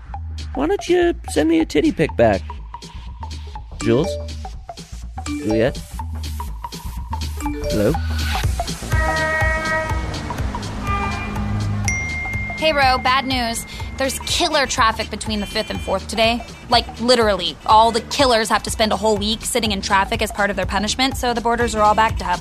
Why 0.54 0.66
don't 0.66 0.88
you 0.88 1.14
send 1.30 1.48
me 1.48 1.60
a 1.60 1.64
titty 1.64 1.92
pic 1.92 2.16
back? 2.16 2.42
Jules? 3.80 4.08
Juliet? 5.26 5.78
Hello? 7.70 7.92
Hey, 12.56 12.72
Ro, 12.72 12.98
bad 12.98 13.26
news. 13.26 13.66
There's 13.98 14.18
killer 14.20 14.66
traffic 14.66 15.10
between 15.10 15.40
the 15.40 15.46
5th 15.46 15.70
and 15.70 15.78
4th 15.80 16.06
today. 16.06 16.40
Like, 16.68 17.00
literally. 17.00 17.56
All 17.66 17.90
the 17.90 18.00
killers 18.02 18.48
have 18.48 18.62
to 18.62 18.70
spend 18.70 18.92
a 18.92 18.96
whole 18.96 19.16
week 19.16 19.42
sitting 19.42 19.72
in 19.72 19.82
traffic 19.82 20.22
as 20.22 20.30
part 20.30 20.50
of 20.50 20.56
their 20.56 20.64
punishment, 20.64 21.16
so 21.16 21.34
the 21.34 21.40
borders 21.40 21.74
are 21.74 21.82
all 21.82 21.96
backed 21.96 22.22
up. 22.22 22.38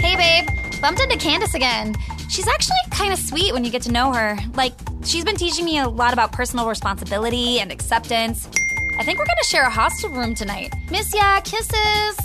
Hey, 0.00 0.16
babe. 0.16 0.80
Bumped 0.80 1.02
into 1.02 1.18
Candace 1.18 1.54
again. 1.54 1.94
She's 2.30 2.48
actually 2.48 2.78
kind 2.90 3.12
of 3.12 3.18
sweet 3.18 3.52
when 3.52 3.64
you 3.64 3.70
get 3.70 3.82
to 3.82 3.92
know 3.92 4.12
her. 4.14 4.38
Like, 4.54 4.72
she's 5.04 5.24
been 5.24 5.36
teaching 5.36 5.66
me 5.66 5.78
a 5.78 5.88
lot 5.88 6.14
about 6.14 6.32
personal 6.32 6.68
responsibility 6.68 7.60
and 7.60 7.70
acceptance. 7.70 8.48
I 8.98 9.04
think 9.04 9.18
we're 9.18 9.26
gonna 9.26 9.44
share 9.44 9.64
a 9.64 9.70
hostel 9.70 10.10
room 10.10 10.34
tonight. 10.34 10.74
Miss 10.90 11.14
ya, 11.14 11.40
kisses. 11.42 12.16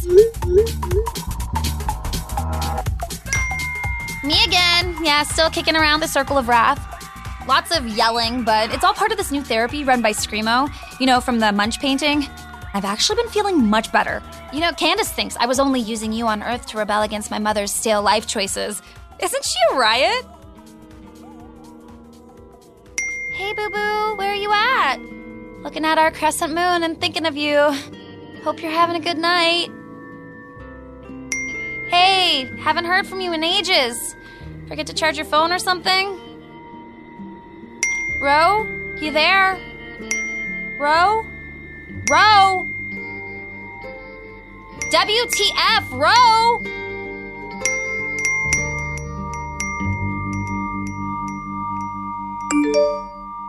Me 4.26 4.44
again. 4.44 4.98
Yeah, 5.04 5.22
still 5.22 5.52
kicking 5.52 5.76
around 5.76 6.00
the 6.00 6.08
circle 6.08 6.36
of 6.36 6.48
wrath. 6.48 6.82
Lots 7.48 7.70
of 7.70 7.88
yelling, 7.88 8.44
but 8.44 8.74
it's 8.74 8.84
all 8.84 8.94
part 8.94 9.12
of 9.12 9.18
this 9.20 9.32
new 9.32 9.44
therapy 9.44 9.84
run 9.84 10.02
by 10.02 10.14
Screamo, 10.14 10.68
you 11.00 11.06
know, 11.06 11.22
from 11.22 11.40
the 11.40 11.52
Munch 11.52 11.80
painting. 11.80 12.28
I've 12.74 12.86
actually 12.86 13.18
been 13.18 13.30
feeling 13.32 13.68
much 13.68 13.92
better. 13.92 14.24
You 14.52 14.62
know, 14.62 14.72
Candace 14.72 15.12
thinks 15.12 15.38
I 15.38 15.46
was 15.46 15.60
only 15.60 15.80
using 15.80 16.12
you 16.12 16.26
on 16.26 16.42
Earth 16.42 16.66
to 16.68 16.78
rebel 16.78 17.04
against 17.04 17.30
my 17.30 17.38
mother's 17.38 17.72
stale 17.72 18.02
life 18.02 18.26
choices. 18.26 18.82
Isn't 19.22 19.46
she 19.46 19.60
a 19.72 19.76
riot? 19.76 20.26
Hey, 23.32 23.54
boo 23.54 23.70
boo, 23.70 24.16
where 24.16 24.32
are 24.32 24.36
you 24.36 24.52
at? 24.52 24.98
Looking 25.62 25.86
at 25.86 26.00
our 26.00 26.10
crescent 26.10 26.52
moon 26.52 26.82
and 26.82 27.00
thinking 27.00 27.28
of 27.28 27.38
you. 27.38 27.58
Hope 28.44 28.60
you're 28.60 28.72
having 28.72 28.96
a 28.96 29.00
good 29.00 29.20
night. 29.20 29.70
Hey, 31.88 32.50
haven't 32.60 32.86
heard 32.86 33.06
from 33.06 33.22
you 33.22 33.34
in 33.34 33.44
ages. 33.44 34.16
Forget 34.68 34.88
to 34.88 34.94
charge 34.94 35.18
your 35.18 35.26
phone 35.26 35.52
or 35.52 35.60
something? 35.60 36.20
Ro, 38.22 38.66
you 39.00 39.12
there? 39.12 39.58
Ro? 40.80 41.24
Ro? 42.10 42.66
WTF, 44.92 45.92
Ro? 45.92 46.60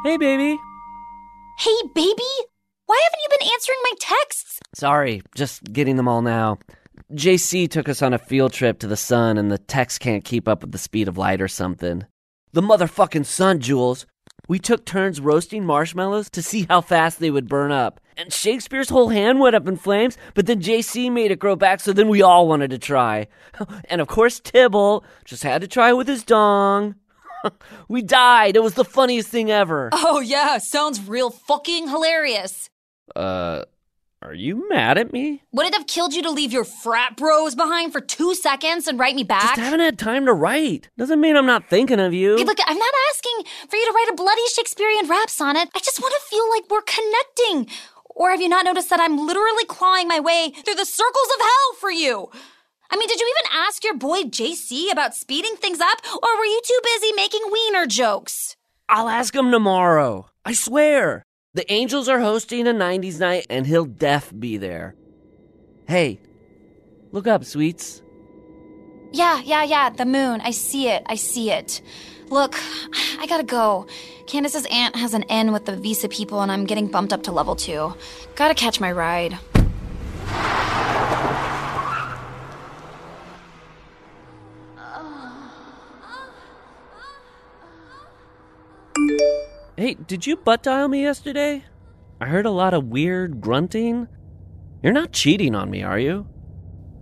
Hey, 0.05 0.17
baby. 0.19 0.61
Hey, 1.59 1.77
baby? 1.95 2.23
Why 2.87 3.01
haven't 3.05 3.21
you 3.23 3.39
been 3.39 3.49
answering 3.53 3.79
my 3.83 3.93
texts? 3.99 4.61
Sorry, 4.75 5.23
just 5.35 5.65
getting 5.73 5.97
them 5.97 6.07
all 6.07 6.23
now. 6.23 6.59
JC 7.13 7.71
took 7.71 7.89
us 7.89 8.03
on 8.03 8.13
a 8.13 8.19
field 8.19 8.53
trip 8.53 8.81
to 8.81 8.89
the 8.89 8.97
sun, 8.97 9.39
and 9.39 9.51
the 9.51 9.59
text 9.59 10.01
can't 10.01 10.25
keep 10.25 10.49
up 10.49 10.63
with 10.63 10.73
the 10.73 10.79
speed 10.79 11.07
of 11.07 11.17
light 11.17 11.41
or 11.41 11.49
something. 11.49 12.05
The 12.53 12.63
motherfucking 12.63 13.27
sun, 13.27 13.61
Jules. 13.61 14.07
We 14.49 14.59
took 14.59 14.85
turns 14.85 15.21
roasting 15.21 15.65
marshmallows 15.65 16.31
to 16.31 16.43
see 16.43 16.67
how 16.69 16.81
fast 16.81 17.19
they 17.21 17.31
would 17.31 17.49
burn 17.49 17.73
up. 17.73 18.01
And 18.17 18.33
Shakespeare's 18.33 18.89
whole 18.89 19.11
hand 19.11 19.41
went 19.41 19.55
up 19.55 19.69
in 19.69 19.77
flames, 19.77 20.17
but 20.35 20.47
then 20.47 20.61
JC 20.61 21.11
made 21.13 21.31
it 21.31 21.39
grow 21.39 21.55
back, 21.55 21.81
so 21.81 21.93
then 21.93 22.09
we 22.09 22.23
all 22.23 22.49
wanted 22.49 22.71
to 22.71 22.79
try. 22.79 23.29
And 23.89 24.01
of 24.01 24.09
course, 24.09 24.41
Tybalt 24.41 25.05
just 25.25 25.43
had 25.43 25.63
to 25.63 25.69
try 25.69 25.93
with 25.93 26.09
his 26.09 26.25
dong. 26.25 26.97
we 27.89 28.03
died. 28.03 28.57
It 28.57 28.63
was 28.63 28.75
the 28.75 28.85
funniest 28.85 29.29
thing 29.29 29.51
ever. 29.51 29.91
Oh, 29.93 30.21
yeah, 30.21 30.59
sounds 30.59 31.07
real 31.07 31.31
fucking 31.31 31.89
hilarious. 31.89 32.69
Uh, 33.15 33.63
are 34.23 34.35
you 34.35 34.69
mad 34.69 34.99
at 34.99 35.13
me? 35.13 35.43
Would 35.53 35.67
it 35.67 35.75
have 35.75 35.87
killed 35.87 36.15
you 36.15 36.23
to 36.23 36.31
leave 36.31 36.53
your 36.53 36.65
frat 36.65 37.17
bros 37.17 37.55
behind 37.55 37.93
for 37.93 38.01
two 38.01 38.35
seconds 38.35 38.89
and 38.89 38.99
write 38.99 39.15
me 39.15 39.25
back? 39.25 39.43
Just 39.43 39.61
haven't 39.61 39.81
had 39.81 39.99
time 39.99 40.25
to 40.27 40.33
write. 40.33 40.89
Doesn't 40.97 41.21
mean 41.21 41.37
I'm 41.37 41.47
not 41.47 41.69
thinking 41.69 42.01
of 42.01 42.15
you. 42.15 42.37
Hey, 42.37 42.45
look, 42.45 42.59
I'm 42.67 42.79
not 42.79 42.95
asking 43.11 43.53
for 43.69 43.77
you 43.77 43.87
to 43.87 43.93
write 43.93 44.09
a 44.11 44.15
bloody 44.15 44.47
Shakespearean 44.55 45.07
rap 45.09 45.31
sonnet. 45.31 45.69
I 45.75 45.79
just 45.81 46.01
want 46.01 46.15
to 46.15 46.29
feel 46.29 46.49
like 46.51 46.65
we're 46.71 46.83
connecting. 46.83 47.75
Or 48.09 48.31
have 48.31 48.41
you 48.41 48.49
not 48.49 48.65
noticed 48.65 48.89
that 48.91 49.01
I'm 49.01 49.19
literally 49.19 49.67
clawing 49.67 50.09
my 50.09 50.19
way 50.21 50.53
through 50.65 50.75
the 50.75 50.87
circles 50.87 51.29
of 51.35 51.41
hell 51.41 51.75
for 51.79 51.91
you? 51.91 52.31
I 52.91 52.97
mean, 52.97 53.09
did 53.09 53.21
you 53.21 53.27
even 53.39 53.59
ask 53.59 53.85
your 53.85 53.97
boy 53.97 54.23
JC 54.23 54.91
about 54.91 55.15
speeding 55.15 55.57
things 55.57 55.81
up, 55.81 55.99
or 56.23 56.39
were 56.39 56.45
you 56.45 56.61
too 56.65 56.81
busy 56.83 57.13
making 57.13 57.43
wiener 57.51 57.87
jokes? 57.87 58.57
I'll 58.89 59.09
ask 59.09 59.35
him 59.35 59.51
tomorrow. 59.51 60.31
I 60.45 60.53
swear. 60.53 61.26
The 61.57 61.73
Angels 61.73 62.07
are 62.11 62.21
hosting 62.21 62.67
a 62.69 62.75
90s 62.75 63.19
night, 63.19 63.47
and 63.49 63.67
he'll 63.67 63.87
def 63.87 64.31
be 64.39 64.59
there. 64.59 64.95
Hey, 65.89 66.21
look 67.13 67.27
up, 67.27 67.47
sweets. 67.47 68.03
Yeah, 69.11 69.41
yeah, 69.43 69.65
yeah, 69.65 69.89
the 69.89 70.05
moon. 70.05 70.43
I 70.43 70.51
see 70.51 70.91
it. 70.91 71.03
I 71.07 71.15
see 71.15 71.51
it. 71.51 71.81
Look, 72.29 72.57
I 73.19 73.25
gotta 73.27 73.43
go. 73.43 73.87
Candace's 74.27 74.67
aunt 74.71 74.97
has 74.97 75.15
an 75.15 75.23
N 75.31 75.51
with 75.51 75.65
the 75.65 75.77
visa 75.77 76.11
people, 76.11 76.43
and 76.43 76.53
I'm 76.53 76.67
getting 76.67 76.89
bumped 76.89 77.15
up 77.15 77.23
to 77.23 77.33
level 77.33 77.57
two. 77.57 77.95
Gotta 78.35 78.55
catch 78.55 78.79
my 78.79 78.93
ride. 78.93 79.39
Hey, 89.77 89.93
did 89.93 90.27
you 90.27 90.37
butt 90.37 90.63
dial 90.63 90.89
me 90.89 91.03
yesterday? 91.03 91.63
I 92.19 92.25
heard 92.25 92.47
a 92.47 92.51
lot 92.51 92.73
of 92.73 92.87
weird 92.87 93.43
grunting. 93.43 94.09
You're 94.83 94.95
not 94.95 95.13
cheating 95.13 95.55
on 95.55 95.69
me, 95.69 95.83
are 95.83 95.99
you? 95.99 96.27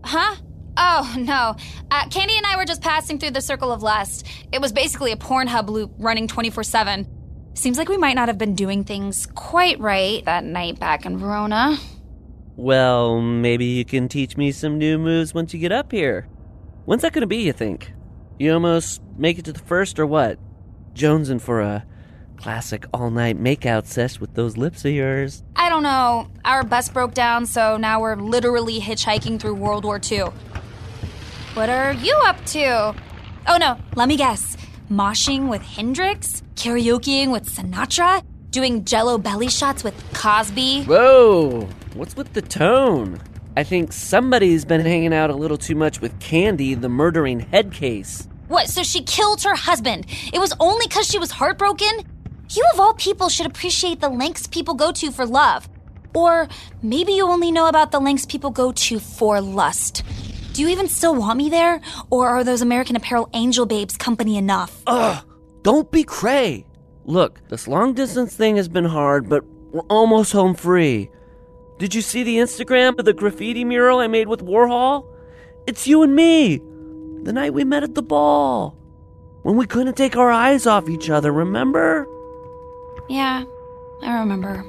Huh? 0.05 0.35
Oh, 0.77 1.15
no. 1.17 1.55
Uh, 1.93 2.09
Candy 2.09 2.37
and 2.37 2.45
I 2.45 2.57
were 2.57 2.65
just 2.65 2.83
passing 2.83 3.21
through 3.21 3.31
the 3.31 3.41
Circle 3.41 3.71
of 3.71 3.85
Lust. 3.85 4.27
It 4.51 4.61
was 4.61 4.73
basically 4.73 5.13
a 5.13 5.17
Pornhub 5.17 5.69
loop 5.69 5.93
running 5.99 6.27
24 6.27 6.65
7. 6.65 7.07
Seems 7.55 7.79
like 7.79 7.89
we 7.89 7.97
might 7.97 8.15
not 8.15 8.27
have 8.27 8.39
been 8.39 8.57
doing 8.57 8.83
things 8.83 9.27
quite 9.37 9.79
right 9.79 10.25
that 10.25 10.43
night 10.43 10.81
back 10.81 11.07
in 11.07 11.17
Verona. 11.17 11.79
Well, 12.57 13.21
maybe 13.21 13.67
you 13.67 13.85
can 13.85 14.09
teach 14.09 14.37
me 14.37 14.51
some 14.51 14.79
new 14.79 14.99
moves 14.99 15.33
once 15.33 15.55
you 15.55 15.61
get 15.61 15.71
up 15.71 15.93
here. 15.93 16.29
When's 16.87 17.03
that 17.03 17.13
gonna 17.13 17.29
be, 17.29 17.37
you 17.37 17.53
think? 17.53 17.93
You 18.41 18.53
almost 18.53 19.01
make 19.17 19.39
it 19.39 19.45
to 19.45 19.53
the 19.53 19.61
first 19.61 20.01
or 20.01 20.07
what? 20.07 20.41
Jonesing 20.93 21.41
for 21.41 21.61
a 21.61 21.87
classic 22.37 22.85
all 22.93 23.11
night 23.11 23.39
makeout 23.39 23.87
sesh 23.87 24.21
with 24.21 24.35
those 24.35 24.57
lips 24.57 24.85
of 24.85 24.93
yours. 24.93 25.43
I 25.57 25.69
don't 25.69 25.83
know. 25.83 26.29
Our 26.45 26.63
bus 26.63 26.89
broke 26.89 27.15
down, 27.15 27.47
so 27.47 27.77
now 27.77 28.01
we're 28.01 28.17
literally 28.17 28.81
hitchhiking 28.81 29.41
through 29.41 29.55
World 29.55 29.85
War 29.85 30.01
II. 30.11 30.25
What 31.55 31.69
are 31.69 31.93
you 31.93 32.15
up 32.25 32.45
to? 32.47 32.95
Oh 33.47 33.57
no, 33.59 33.79
let 33.95 34.09
me 34.09 34.17
guess. 34.17 34.57
Moshing 34.91 35.49
with 35.49 35.63
Hendrix? 35.63 36.43
Karaokeing 36.57 37.31
with 37.33 37.49
Sinatra? 37.49 38.23
Doing 38.51 38.85
jello 38.85 39.19
belly 39.19 39.49
shots 39.49 39.83
with 39.83 39.95
Cosby? 40.15 40.85
Whoa! 40.85 41.69
What's 41.95 42.17
with 42.17 42.33
the 42.33 42.43
tone? 42.43 43.21
I 43.57 43.63
think 43.63 43.93
somebody's 43.93 44.65
been 44.65 44.81
hanging 44.81 45.15
out 45.15 45.31
a 45.31 45.35
little 45.35 45.57
too 45.57 45.75
much 45.77 46.01
with 46.01 46.19
Candy, 46.19 46.75
the 46.75 46.89
murdering 46.89 47.41
head 47.41 47.73
case. 47.73 48.29
What, 48.49 48.69
so 48.69 48.83
she 48.83 49.03
killed 49.03 49.43
her 49.43 49.55
husband? 49.55 50.07
It 50.33 50.39
was 50.41 50.53
only 50.61 50.87
because 50.87 51.09
she 51.09 51.19
was 51.19 51.31
heartbroken? 51.31 51.89
You, 52.51 52.65
of 52.73 52.81
all 52.81 52.95
people, 52.95 53.29
should 53.29 53.47
appreciate 53.47 54.01
the 54.01 54.09
lengths 54.09 54.47
people 54.47 54.75
go 54.75 54.93
to 54.93 55.11
for 55.11 55.27
love. 55.27 55.69
Or 56.15 56.49
maybe 56.83 57.13
you 57.13 57.27
only 57.27 57.51
know 57.51 57.69
about 57.69 57.91
the 57.91 58.01
lengths 58.01 58.27
people 58.27 58.51
go 58.51 58.73
to 58.73 58.99
for 59.01 59.41
lust. 59.41 60.03
Do 60.53 60.63
you 60.63 60.69
even 60.69 60.87
still 60.87 61.17
want 61.17 61.39
me 61.39 61.51
there? 61.51 61.81
Or 62.11 62.29
are 62.29 62.45
those 62.45 62.63
American 62.63 62.95
Apparel 62.95 63.29
angel 63.35 63.67
babes 63.67 63.97
company 63.97 64.37
enough? 64.37 64.83
Ugh! 64.87 65.25
Don't 65.63 65.91
be 65.91 66.05
cray! 66.05 66.65
Look, 67.07 67.41
this 67.49 67.67
long 67.67 67.95
distance 67.95 68.37
thing 68.37 68.57
has 68.57 68.69
been 68.69 68.85
hard, 68.85 69.29
but 69.29 69.45
we're 69.73 69.81
almost 69.91 70.33
home 70.33 70.55
free. 70.55 71.11
Did 71.79 71.95
you 71.95 72.03
see 72.03 72.23
the 72.23 72.37
Instagram 72.37 72.99
of 72.99 73.05
the 73.05 73.13
graffiti 73.13 73.65
mural 73.65 73.99
I 73.99 74.07
made 74.07 74.29
with 74.29 74.45
Warhol? 74.45 75.07
It's 75.67 75.89
you 75.89 76.03
and 76.03 76.15
me! 76.15 76.59
The 77.25 77.33
night 77.33 77.55
we 77.55 77.65
met 77.65 77.83
at 77.83 77.95
the 77.95 78.03
ball. 78.03 78.77
When 79.43 79.57
we 79.57 79.67
couldn't 79.67 79.97
take 79.97 80.17
our 80.17 80.31
eyes 80.31 80.67
off 80.67 80.89
each 80.89 81.11
other, 81.11 81.33
remember? 81.33 82.07
Yeah, 83.09 83.45
I 84.03 84.19
remember. 84.21 84.65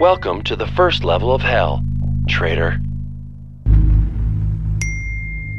Welcome 0.00 0.42
to 0.44 0.56
the 0.56 0.66
first 0.74 1.04
level 1.04 1.32
of 1.32 1.42
hell, 1.42 1.84
traitor. 2.26 2.80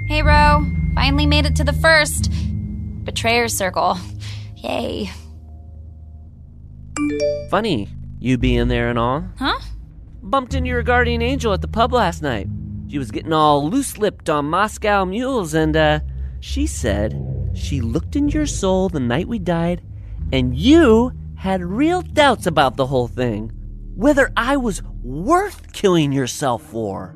Hey, 0.09 0.21
Ro. 0.21 0.65
Finally 0.95 1.25
made 1.25 1.45
it 1.45 1.55
to 1.55 1.63
the 1.63 1.71
first. 1.71 2.29
Betrayer 3.05 3.47
circle. 3.47 3.97
Yay. 4.57 5.09
Funny, 7.49 7.87
you 8.19 8.37
being 8.37 8.67
there 8.67 8.89
and 8.89 8.99
all. 8.99 9.23
Huh? 9.37 9.59
Bumped 10.21 10.53
into 10.53 10.67
your 10.67 10.83
guardian 10.83 11.21
angel 11.21 11.53
at 11.53 11.61
the 11.61 11.69
pub 11.69 11.93
last 11.93 12.21
night. 12.21 12.47
She 12.93 12.99
was 12.99 13.09
getting 13.09 13.33
all 13.33 13.67
loose 13.67 13.97
lipped 13.97 14.29
on 14.29 14.51
Moscow 14.51 15.03
mules, 15.03 15.55
and, 15.55 15.75
uh, 15.75 16.01
she 16.41 16.67
said 16.67 17.49
she 17.55 17.81
looked 17.81 18.15
into 18.15 18.35
your 18.35 18.45
soul 18.45 18.87
the 18.87 18.99
night 18.99 19.27
we 19.27 19.39
died, 19.39 19.81
and 20.31 20.55
you 20.55 21.11
had 21.33 21.63
real 21.63 22.03
doubts 22.03 22.45
about 22.45 22.77
the 22.77 22.85
whole 22.85 23.07
thing. 23.07 23.51
Whether 23.95 24.31
I 24.37 24.57
was 24.57 24.83
worth 25.01 25.73
killing 25.73 26.11
yourself 26.11 26.61
for. 26.61 27.15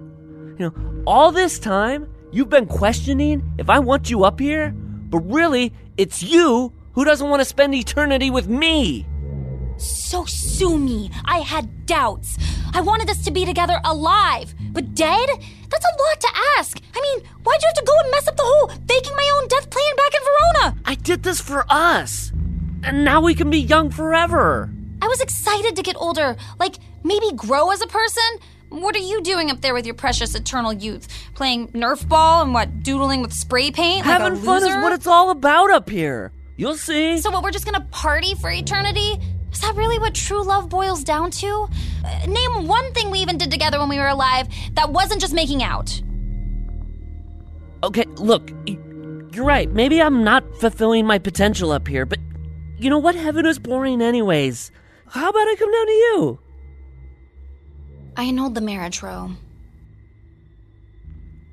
You 0.58 0.66
know, 0.66 1.04
all 1.06 1.32
this 1.32 1.60
time, 1.60 2.12
you've 2.32 2.50
been 2.50 2.66
questioning 2.66 3.44
if 3.60 3.70
I 3.70 3.78
want 3.78 4.10
you 4.10 4.24
up 4.24 4.40
here, 4.40 4.72
but 4.72 5.20
really, 5.32 5.74
it's 5.96 6.24
you 6.24 6.74
who 6.94 7.06
doesn't 7.06 7.30
want 7.30 7.42
to 7.42 7.46
spend 7.46 7.76
eternity 7.76 8.32
with 8.32 8.48
me. 8.48 9.06
So 9.78 10.26
sue 10.26 10.78
me. 10.78 11.12
I 11.26 11.40
had 11.40 11.86
doubts. 11.86 12.38
I 12.74 12.82
wanted 12.82 13.10
us 13.10 13.24
to 13.26 13.32
be 13.32 13.46
together 13.46 13.80
alive, 13.84 14.54
but 14.72 14.96
dead? 14.96 15.30
That's 15.70 15.86
a 15.86 16.04
lot 16.04 16.20
to 16.22 16.30
ask. 16.58 16.80
I 16.96 17.02
mean, 17.02 17.26
why'd 17.44 17.62
you 17.62 17.68
have 17.68 17.76
to 17.76 17.86
go 17.86 17.94
and 18.04 18.12
mess 18.12 18.28
up 18.28 18.36
the 18.38 18.44
whole 18.44 18.68
faking 18.88 19.16
my 19.16 19.40
own 19.40 19.48
death 19.48 19.70
plan 19.70 19.96
back 19.96 20.14
in 20.14 20.22
Verona? 20.24 20.82
I 20.86 20.96
did 20.96 21.24
this 21.24 21.40
for 21.40 21.66
us. 21.70 22.32
And 22.84 23.04
now 23.04 23.22
we 23.22 23.36
can 23.36 23.50
be 23.50 23.60
young 23.60 23.90
forever. 23.90 24.70
I 25.02 25.08
was 25.08 25.22
excited 25.22 25.76
to 25.76 25.84
get 25.84 25.96
older, 25.98 26.36
like 26.60 26.78
maybe 27.04 27.32
grow 27.36 27.70
as 27.72 27.82
a 27.82 27.88
person. 27.88 28.24
What 28.70 28.96
are 28.96 29.00
you 29.00 29.22
doing 29.22 29.50
up 29.50 29.62
there 29.62 29.74
with 29.74 29.86
your 29.86 29.96
precious 29.96 30.36
eternal 30.36 30.74
youth? 30.74 31.08
Playing 31.36 31.70
Nerf 31.70 32.08
ball 32.08 32.44
and 32.44 32.54
what, 32.54 32.84
doodling 32.84 33.22
with 33.22 33.34
spray 33.34 33.72
paint? 33.72 34.06
like 34.06 34.20
Having 34.20 34.40
fun 34.44 34.64
is 34.64 34.76
what 34.76 34.92
it's 34.92 35.08
all 35.08 35.30
about 35.30 35.70
up 35.72 35.90
here. 35.90 36.32
You'll 36.58 36.76
see. 36.76 37.20
So, 37.20 37.30
what, 37.30 37.44
we're 37.44 37.52
just 37.52 37.66
gonna 37.66 37.86
party 37.92 38.34
for 38.36 38.50
eternity? 38.50 39.20
Is 39.58 39.62
that 39.62 39.76
really 39.76 39.98
what 39.98 40.14
true 40.14 40.44
love 40.44 40.70
boils 40.70 41.04
down 41.04 41.32
to? 41.32 41.68
Uh, 42.06 42.26
name 42.28 42.68
one 42.68 42.94
thing 42.94 43.10
we 43.10 43.18
even 43.18 43.40
did 43.40 43.50
together 43.50 43.80
when 43.80 43.90
we 43.90 43.98
were 43.98 44.08
alive 44.08 44.48
that 44.76 44.92
wasn't 44.92 45.20
just 45.20 45.34
making 45.34 45.64
out. 45.64 46.00
Okay, 47.84 48.06
look, 48.18 48.52
you're 49.34 49.44
right. 49.44 49.68
Maybe 49.72 50.00
I'm 50.00 50.24
not 50.24 50.44
fulfilling 50.58 51.08
my 51.08 51.18
potential 51.18 51.72
up 51.72 51.88
here, 51.88 52.06
but 52.06 52.20
you 52.78 52.92
know 52.92 53.00
what? 53.00 53.16
Heaven 53.16 53.48
is 53.48 53.58
boring, 53.58 54.00
anyways. 54.00 54.72
How 55.08 55.28
about 55.28 55.48
I 55.48 55.56
come 55.58 55.72
down 55.72 55.86
to 55.88 55.92
you? 55.92 56.40
I 58.16 58.24
annulled 58.26 58.54
the 58.54 58.62
marriage, 58.62 59.02
Ro. 59.02 59.32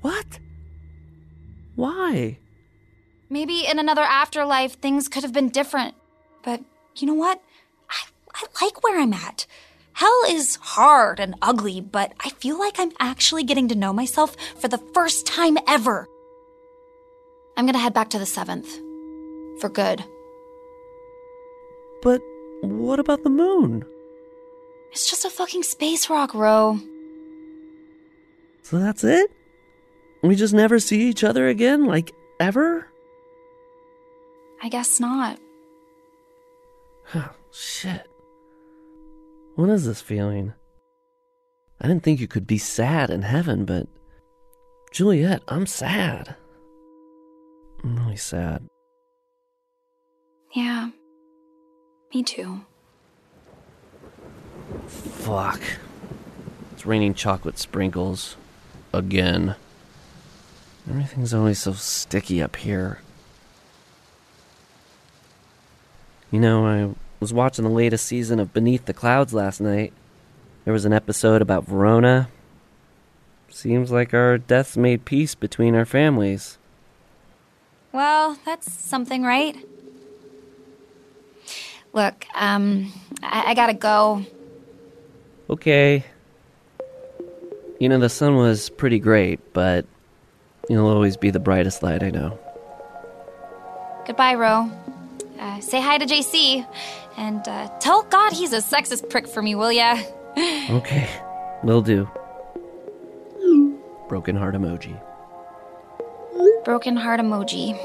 What? 0.03 0.40
Why? 1.75 2.38
Maybe 3.31 3.64
in 3.67 3.79
another 3.79 4.03
afterlife 4.03 4.79
things 4.79 5.09
could 5.09 5.23
have 5.23 5.33
been 5.33 5.49
different. 5.49 5.95
But 6.43 6.61
you 6.97 7.07
know 7.07 7.14
what? 7.14 7.40
I, 8.35 8.47
like 8.62 8.83
where 8.83 9.01
I'm 9.01 9.12
at. 9.12 9.47
Hell 9.94 10.23
is 10.29 10.57
hard 10.57 11.20
and 11.20 11.37
ugly, 11.40 11.81
but 11.81 12.12
I 12.20 12.31
feel 12.31 12.59
like 12.59 12.81
I'm 12.81 12.90
actually 12.99 13.44
getting 13.44 13.68
to 13.68 13.77
know 13.77 13.92
myself 13.92 14.37
for 14.59 14.66
the 14.66 14.83
first 14.92 15.25
time 15.25 15.57
ever. 15.68 16.09
I'm 17.57 17.66
gonna 17.66 17.79
head 17.79 17.94
back 17.94 18.11
to 18.11 18.18
the 18.18 18.27
seventh. 18.27 18.68
For 19.61 19.68
good. 19.68 20.05
But 22.03 22.20
what 22.62 22.99
about 22.99 23.23
the 23.23 23.31
moon? 23.31 23.85
It's 24.90 25.09
just 25.09 25.25
a 25.25 25.31
fucking 25.31 25.62
space 25.62 26.11
rock, 26.11 26.35
Ro. 26.35 26.81
So 28.62 28.79
that's 28.79 29.05
it? 29.05 29.31
We 30.23 30.35
just 30.35 30.55
never 30.55 30.81
see 30.81 31.03
each 31.03 31.23
other 31.23 31.47
again, 31.49 31.85
like 31.85 32.12
ever? 32.40 32.88
I 34.62 34.68
guess 34.68 34.99
not. 34.99 35.38
Oh, 37.14 37.31
shit. 37.53 38.09
What 39.57 39.71
is 39.71 39.87
this 39.87 40.01
feeling? 40.01 40.53
I 41.81 41.87
didn't 41.87 42.03
think 42.03 42.19
you 42.19 42.27
could 42.27 42.47
be 42.47 42.59
sad 42.59 43.11
in 43.11 43.23
heaven, 43.23 43.64
but. 43.64 43.87
Juliet, 44.90 45.43
I'm 45.49 45.67
sad. 45.67 46.35
I'm 47.83 47.97
really 47.99 48.17
sad. 48.17 48.62
Yeah. 50.53 50.90
Me 52.12 52.23
too. 52.23 52.61
Fuck. 54.87 55.61
It's 56.73 56.87
raining 56.87 57.14
chocolate 57.14 57.59
sprinkles. 57.59 58.37
Again. 58.93 59.55
Everything's 60.88 61.35
always 61.35 61.61
so 61.61 61.73
sticky 61.73 62.43
up 62.43 62.57
here. 62.57 63.01
You 66.31 66.40
know, 66.40 66.67
I 66.67 66.95
was 67.25 67.33
watching 67.33 67.65
the 67.65 67.71
latest 67.71 68.05
season 68.05 68.39
of 68.39 68.53
Beneath 68.53 68.85
the 68.85 68.93
Clouds 68.93 69.33
last 69.33 69.59
night. 69.59 69.95
There 70.67 70.75
was 70.75 70.85
an 70.85 70.93
episode 70.93 71.41
about 71.41 71.65
Verona. 71.65 72.29
Seems 73.49 73.91
like 73.91 74.13
our 74.13 74.37
deaths 74.37 74.77
made 74.77 75.07
peace 75.07 75.35
between 75.35 75.75
our 75.75 75.87
families. 75.87 76.59
Well, 77.93 78.37
that's 78.45 78.71
something, 78.71 79.23
right? 79.23 79.57
Look, 81.95 82.27
um, 82.35 82.93
I, 83.23 83.53
I 83.53 83.55
gotta 83.55 83.73
go. 83.73 84.27
Okay. 85.49 86.05
You 87.81 87.89
know, 87.89 87.99
the 88.01 88.11
sun 88.11 88.37
was 88.37 88.69
pretty 88.69 88.99
great, 88.99 89.41
but 89.55 89.87
you'll 90.69 90.89
always 90.89 91.17
be 91.17 91.31
the 91.31 91.41
brightest 91.41 91.83
light 91.83 92.03
I 92.03 92.11
know. 92.11 92.39
Goodbye, 94.07 94.35
Ro. 94.35 94.71
Uh, 95.39 95.61
say 95.61 95.81
hi 95.81 95.99
to 95.99 96.07
JC. 96.07 96.67
And 97.16 97.46
uh, 97.46 97.68
tell 97.81 98.03
God 98.03 98.33
he's 98.33 98.53
a 98.53 98.59
sexist 98.59 99.09
prick 99.11 99.27
for 99.29 99.42
me, 99.42 99.55
will 99.55 99.72
ya? 99.72 99.98
Okay, 100.70 101.09
will 101.62 101.81
do. 101.81 102.09
Broken 104.09 104.35
heart 104.35 104.55
emoji. 104.55 105.00
Broken 106.64 106.96
heart 106.96 107.20
emoji. 107.20 107.79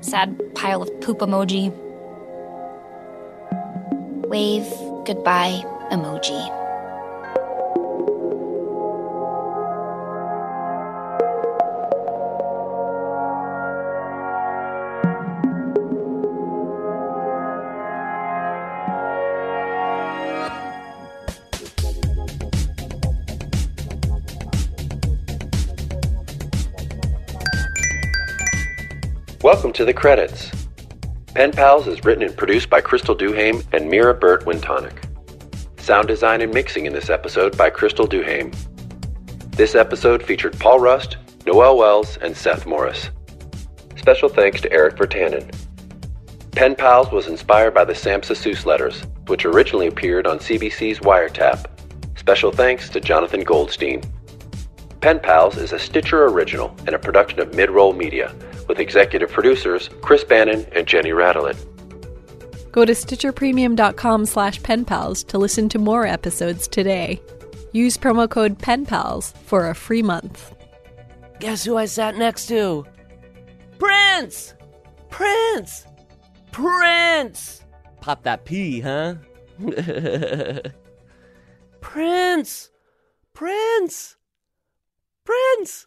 Sad 0.00 0.38
pile 0.54 0.82
of 0.82 0.90
poop 1.00 1.18
emoji. 1.18 1.70
Wave 4.28 4.68
goodbye 5.06 5.62
emoji. 5.92 6.40
Welcome 29.48 29.72
to 29.72 29.86
the 29.86 29.94
credits. 29.94 30.50
Pen 31.32 31.52
Pals 31.52 31.86
is 31.86 32.04
written 32.04 32.22
and 32.22 32.36
produced 32.36 32.68
by 32.68 32.82
Crystal 32.82 33.16
Duhame 33.16 33.64
and 33.72 33.88
Mira 33.88 34.12
Burt-Wintonick. 34.12 35.08
Sound 35.80 36.06
design 36.06 36.42
and 36.42 36.52
mixing 36.52 36.84
in 36.84 36.92
this 36.92 37.08
episode 37.08 37.56
by 37.56 37.70
Crystal 37.70 38.06
Duhame. 38.06 38.54
This 39.52 39.74
episode 39.74 40.22
featured 40.22 40.58
Paul 40.58 40.80
Rust, 40.80 41.16
Noël 41.46 41.78
Wells, 41.78 42.18
and 42.18 42.36
Seth 42.36 42.66
Morris. 42.66 43.08
Special 43.96 44.28
thanks 44.28 44.60
to 44.60 44.70
Eric 44.70 44.96
Vertanen. 44.96 45.50
Pen 46.50 46.74
Pals 46.74 47.10
was 47.10 47.26
inspired 47.26 47.72
by 47.72 47.86
the 47.86 47.94
Samsa 47.94 48.34
Seuss 48.34 48.66
letters, 48.66 49.02
which 49.28 49.46
originally 49.46 49.86
appeared 49.86 50.26
on 50.26 50.40
CBC's 50.40 50.98
Wiretap. 50.98 51.64
Special 52.18 52.52
thanks 52.52 52.90
to 52.90 53.00
Jonathan 53.00 53.44
Goldstein. 53.44 54.02
Pen 55.00 55.18
Pals 55.18 55.56
is 55.56 55.72
a 55.72 55.78
Stitcher 55.78 56.26
original 56.26 56.76
and 56.80 56.94
a 56.94 56.98
production 56.98 57.40
of 57.40 57.52
Midroll 57.52 57.96
Media, 57.96 58.34
with 58.68 58.78
executive 58.78 59.30
producers 59.30 59.90
Chris 60.02 60.22
Bannon 60.24 60.66
and 60.72 60.86
Jenny 60.86 61.10
Radelet. 61.10 61.56
Go 62.70 62.84
to 62.84 62.92
stitcherpremium.com 62.92 64.26
slash 64.26 64.60
penpals 64.60 65.26
to 65.28 65.38
listen 65.38 65.68
to 65.70 65.78
more 65.78 66.06
episodes 66.06 66.68
today. 66.68 67.20
Use 67.72 67.96
promo 67.96 68.28
code 68.28 68.58
penpals 68.58 69.36
for 69.38 69.68
a 69.68 69.74
free 69.74 70.02
month. 70.02 70.54
Guess 71.40 71.64
who 71.64 71.76
I 71.76 71.86
sat 71.86 72.16
next 72.16 72.46
to? 72.46 72.84
Prince! 73.78 74.54
Prince! 75.08 75.86
Prince! 76.52 77.64
Pop 78.00 78.22
that 78.24 78.44
P, 78.44 78.80
huh? 78.80 79.14
Prince! 81.80 82.70
Prince! 83.34 84.16
Prince! 85.24 85.86